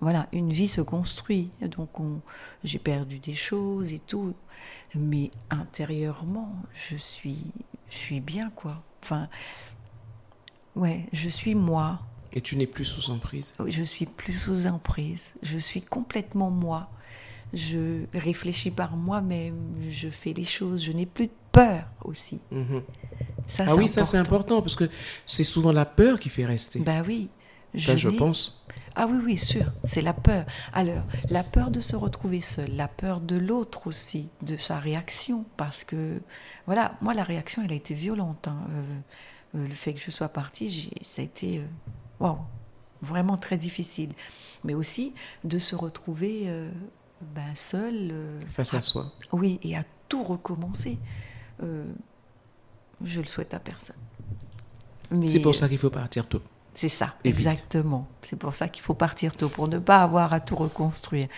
voilà, 0.00 0.26
une 0.32 0.52
vie 0.52 0.68
se 0.68 0.80
construit. 0.80 1.50
Donc, 1.60 2.00
on- 2.00 2.20
j'ai 2.64 2.78
perdu 2.78 3.18
des 3.18 3.34
choses 3.34 3.92
et 3.92 3.98
tout, 4.00 4.34
mais 4.94 5.30
intérieurement, 5.50 6.52
je 6.72 6.96
suis, 6.96 7.38
je 7.90 7.96
suis 7.96 8.20
bien, 8.20 8.50
quoi. 8.50 8.82
Enfin, 9.02 9.28
ouais, 10.76 11.06
je 11.12 11.28
suis 11.28 11.54
moi. 11.54 12.00
Et 12.32 12.40
tu 12.40 12.56
n'es 12.56 12.66
plus 12.66 12.84
sous 12.84 13.10
emprise. 13.10 13.54
Je 13.66 13.82
suis 13.84 14.06
plus 14.06 14.32
sous 14.34 14.66
emprise. 14.66 15.34
Je 15.42 15.58
suis 15.58 15.82
complètement 15.82 16.50
moi. 16.50 16.90
Je 17.52 18.04
réfléchis 18.12 18.72
par 18.72 18.96
moi-même. 18.96 19.56
Je 19.88 20.08
fais 20.08 20.32
les 20.32 20.44
choses. 20.44 20.82
Je 20.82 20.90
n'ai 20.92 21.06
plus 21.06 21.26
de 21.26 21.32
peur 21.52 21.84
aussi. 22.04 22.40
Mhm. 22.50 22.82
Ça, 23.46 23.64
Ah 23.68 23.76
oui, 23.76 23.86
ça 23.86 24.04
c'est 24.04 24.16
important 24.18 24.60
parce 24.62 24.74
que 24.74 24.90
c'est 25.26 25.44
souvent 25.44 25.70
la 25.70 25.84
peur 25.84 26.18
qui 26.18 26.28
fait 26.28 26.44
rester. 26.44 26.80
Bah 26.80 27.02
oui. 27.06 27.28
Enfin, 27.76 27.94
je 27.96 28.08
n'ai- 28.08 28.16
pense. 28.16 28.64
Ah 28.96 29.06
oui, 29.08 29.18
oui, 29.24 29.38
sûr. 29.38 29.72
C'est 29.84 30.00
la 30.02 30.12
peur. 30.12 30.44
Alors, 30.72 31.02
la 31.28 31.42
peur 31.44 31.70
de 31.70 31.80
se 31.80 31.94
retrouver 31.96 32.40
seul, 32.40 32.74
la 32.76 32.86
peur 32.88 33.20
de 33.20 33.36
l'autre 33.36 33.86
aussi, 33.88 34.28
de 34.42 34.56
sa 34.56 34.78
réaction. 34.78 35.44
Parce 35.56 35.84
que, 35.84 36.20
voilà, 36.66 36.96
moi, 37.00 37.12
la 37.14 37.24
réaction, 37.24 37.62
elle 37.64 37.72
a 37.72 37.76
été 37.76 37.94
violente. 37.94 38.48
hein. 38.48 38.56
Euh, 38.70 38.82
le 39.54 39.68
fait 39.74 39.94
que 39.94 40.00
je 40.00 40.10
sois 40.10 40.28
partie, 40.28 40.90
ça 41.02 41.22
a 41.22 41.24
été, 41.24 41.58
euh, 41.58 41.64
waouh, 42.20 42.38
vraiment 43.02 43.36
très 43.36 43.56
difficile. 43.56 44.10
Mais 44.64 44.74
aussi 44.74 45.12
de 45.44 45.58
se 45.58 45.76
retrouver 45.76 46.42
euh, 46.46 46.70
ben, 47.34 47.54
seul. 47.54 48.10
euh, 48.12 48.40
Face 48.50 48.74
à 48.74 48.80
soi. 48.80 49.12
oui, 49.32 49.58
et 49.62 49.76
à 49.76 49.84
tout 50.08 50.22
recommencer. 50.22 50.98
Euh, 51.62 51.84
je 53.02 53.20
le 53.20 53.26
souhaite 53.26 53.54
à 53.54 53.60
personne. 53.60 53.96
C'est 55.26 55.40
pour 55.40 55.54
ça 55.54 55.68
qu'il 55.68 55.78
faut 55.78 55.90
partir 55.90 56.26
tôt. 56.26 56.42
c'est 56.74 56.88
ça, 56.88 57.14
Et 57.24 57.28
exactement. 57.28 58.08
C'est 58.22 58.36
pour 58.36 58.54
ça 58.54 58.68
qu'il 58.68 58.82
faut 58.82 58.94
partir 58.94 59.36
tôt, 59.36 59.48
pour 59.48 59.68
ne 59.68 59.78
pas 59.78 60.02
avoir 60.02 60.32
à 60.32 60.40
tout 60.40 60.56
reconstruire. 60.56 61.28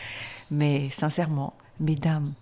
Mais 0.51 0.89
sincèrement, 0.91 1.53
mesdames, 1.81 2.33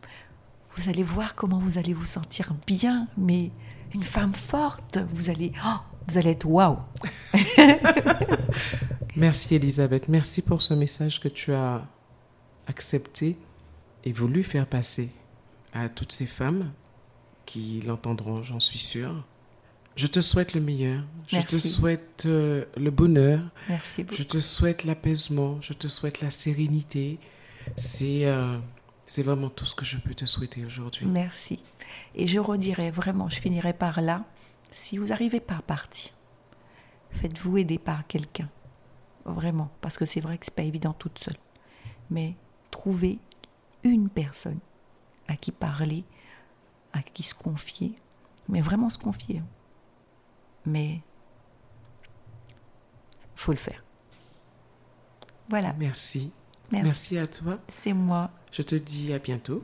vous 0.77 0.89
allez 0.89 1.03
voir 1.03 1.35
comment 1.35 1.59
vous 1.59 1.79
allez 1.79 1.95
vous 1.95 2.05
sentir 2.05 2.55
bien, 2.67 3.09
mais 3.17 3.51
une 3.95 4.03
femme 4.03 4.35
forte, 4.35 4.99
vous 5.13 5.31
allez, 5.31 5.53
oh, 5.65 5.79
vous 6.09 6.19
allez 6.19 6.31
être 6.31 6.47
waouh. 6.47 6.79
Merci 9.17 9.55
Elisabeth, 9.55 10.09
merci 10.09 10.43
pour 10.43 10.61
ce 10.61 10.75
message 10.75 11.21
que 11.21 11.29
tu 11.29 11.55
as 11.55 11.87
accepté 12.67 13.37
et 14.03 14.11
voulu 14.13 14.43
faire 14.43 14.67
passer 14.67 15.11
à 15.73 15.89
toutes 15.89 16.11
ces 16.11 16.27
femmes 16.27 16.73
qui 17.47 17.81
l'entendront, 17.87 18.43
j'en 18.43 18.59
suis 18.59 18.81
sûre. 18.81 19.25
Je 19.95 20.09
te 20.09 20.21
souhaite 20.21 20.55
le 20.55 20.61
meilleur, 20.61 21.05
je 21.29 21.41
te 21.41 21.57
souhaite 21.57 22.25
euh, 22.27 22.65
le 22.77 22.91
bonheur, 22.91 23.41
Merci 23.69 24.03
beaucoup. 24.03 24.17
je 24.17 24.25
te 24.25 24.41
souhaite 24.41 24.83
l'apaisement, 24.83 25.59
je 25.61 25.73
te 25.73 25.87
souhaite 25.87 26.21
la 26.21 26.33
sérénité. 26.33 27.21
C'est 27.77 28.27
euh, 28.27 28.59
c'est 29.05 29.23
vraiment 29.23 29.51
tout 29.51 29.67
ce 29.67 29.75
que 29.75 29.85
je 29.85 29.99
peux 29.99 30.15
te 30.15 30.25
souhaiter 30.25 30.65
aujourd'hui. 30.65 31.07
Merci. 31.07 31.63
Et 32.15 32.27
je 32.27 32.39
redirai 32.41 32.91
vraiment, 32.91 33.29
je 33.29 33.39
finirai 33.39 33.73
par 33.75 34.01
là. 34.01 34.25
Si 34.71 34.97
vous 34.97 35.07
n'arrivez 35.07 35.41
pas 35.41 35.57
à 35.57 35.63
partir, 35.63 36.13
faites-vous 37.11 37.59
aider 37.59 37.79
par 37.79 38.07
quelqu'un. 38.07 38.49
Vraiment. 39.25 39.71
Parce 39.81 39.97
que 39.97 40.05
c'est 40.05 40.21
vrai 40.21 40.39
que 40.39 40.47
c'est 40.47 40.55
pas 40.55 40.63
évident 40.63 40.93
toute 40.95 41.19
seule. 41.19 41.37
Mais 42.11 42.35
trouvez 42.71 43.19
une 43.83 44.09
personne 44.09 44.59
à 45.29 45.37
qui 45.37 45.53
parler, 45.53 46.05
à 46.93 47.03
qui 47.03 47.23
se 47.23 47.35
confier. 47.35 47.95
Mais 48.49 48.61
vraiment 48.61 48.91
se 48.91 48.99
confier. 48.99 49.43
Mais 50.67 51.01
faut 53.35 53.53
le 53.53 53.59
faire. 53.59 53.85
Voilà. 55.49 55.75
Merci. 55.75 56.33
Merci. 56.83 57.15
Merci 57.15 57.19
à 57.19 57.27
toi. 57.27 57.59
C'est 57.83 57.93
moi. 57.93 58.31
Je 58.53 58.63
te 58.63 58.75
dis 58.75 59.13
à 59.13 59.19
bientôt. 59.19 59.63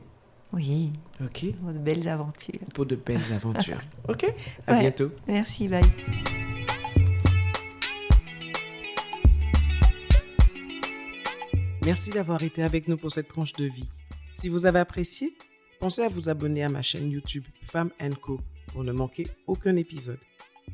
Oui. 0.53 0.91
OK 1.23 1.45
De 1.45 1.77
belles 1.79 2.07
aventures. 2.09 2.59
Pour 2.73 2.85
de 2.85 2.95
belles 2.95 3.31
aventures. 3.33 3.79
OK 4.09 4.25
À 4.67 4.73
Ouais. 4.73 4.79
bientôt. 4.81 5.09
Merci. 5.27 5.67
Bye. 5.67 5.81
Merci 11.85 12.11
d'avoir 12.11 12.43
été 12.43 12.63
avec 12.63 12.87
nous 12.87 12.97
pour 12.97 13.11
cette 13.11 13.27
tranche 13.27 13.53
de 13.53 13.65
vie. 13.65 13.89
Si 14.35 14.49
vous 14.49 14.65
avez 14.65 14.79
apprécié, 14.79 15.35
pensez 15.79 16.03
à 16.03 16.09
vous 16.09 16.29
abonner 16.29 16.63
à 16.63 16.69
ma 16.69 16.81
chaîne 16.81 17.09
YouTube 17.09 17.45
Femme 17.71 17.91
Co 18.21 18.39
pour 18.67 18.83
ne 18.83 18.91
manquer 18.91 19.27
aucun 19.47 19.75
épisode. 19.75 20.19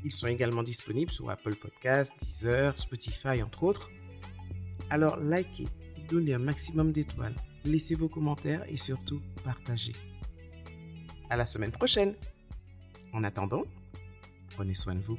Ils 0.03 0.11
sont 0.11 0.27
également 0.27 0.63
disponibles 0.63 1.11
sur 1.11 1.29
Apple 1.29 1.55
Podcasts, 1.55 2.13
Deezer, 2.19 2.77
Spotify, 2.77 3.41
entre 3.41 3.63
autres. 3.63 3.89
Alors 4.89 5.17
likez, 5.19 5.65
donnez 6.07 6.33
un 6.33 6.39
maximum 6.39 6.91
d'étoiles, 6.91 7.35
laissez 7.65 7.95
vos 7.95 8.09
commentaires 8.09 8.63
et 8.67 8.77
surtout 8.77 9.21
partagez. 9.43 9.93
À 11.29 11.35
la 11.35 11.45
semaine 11.45 11.71
prochaine. 11.71 12.15
En 13.13 13.23
attendant, 13.23 13.63
prenez 14.55 14.75
soin 14.75 14.95
de 14.95 15.01
vous. 15.01 15.17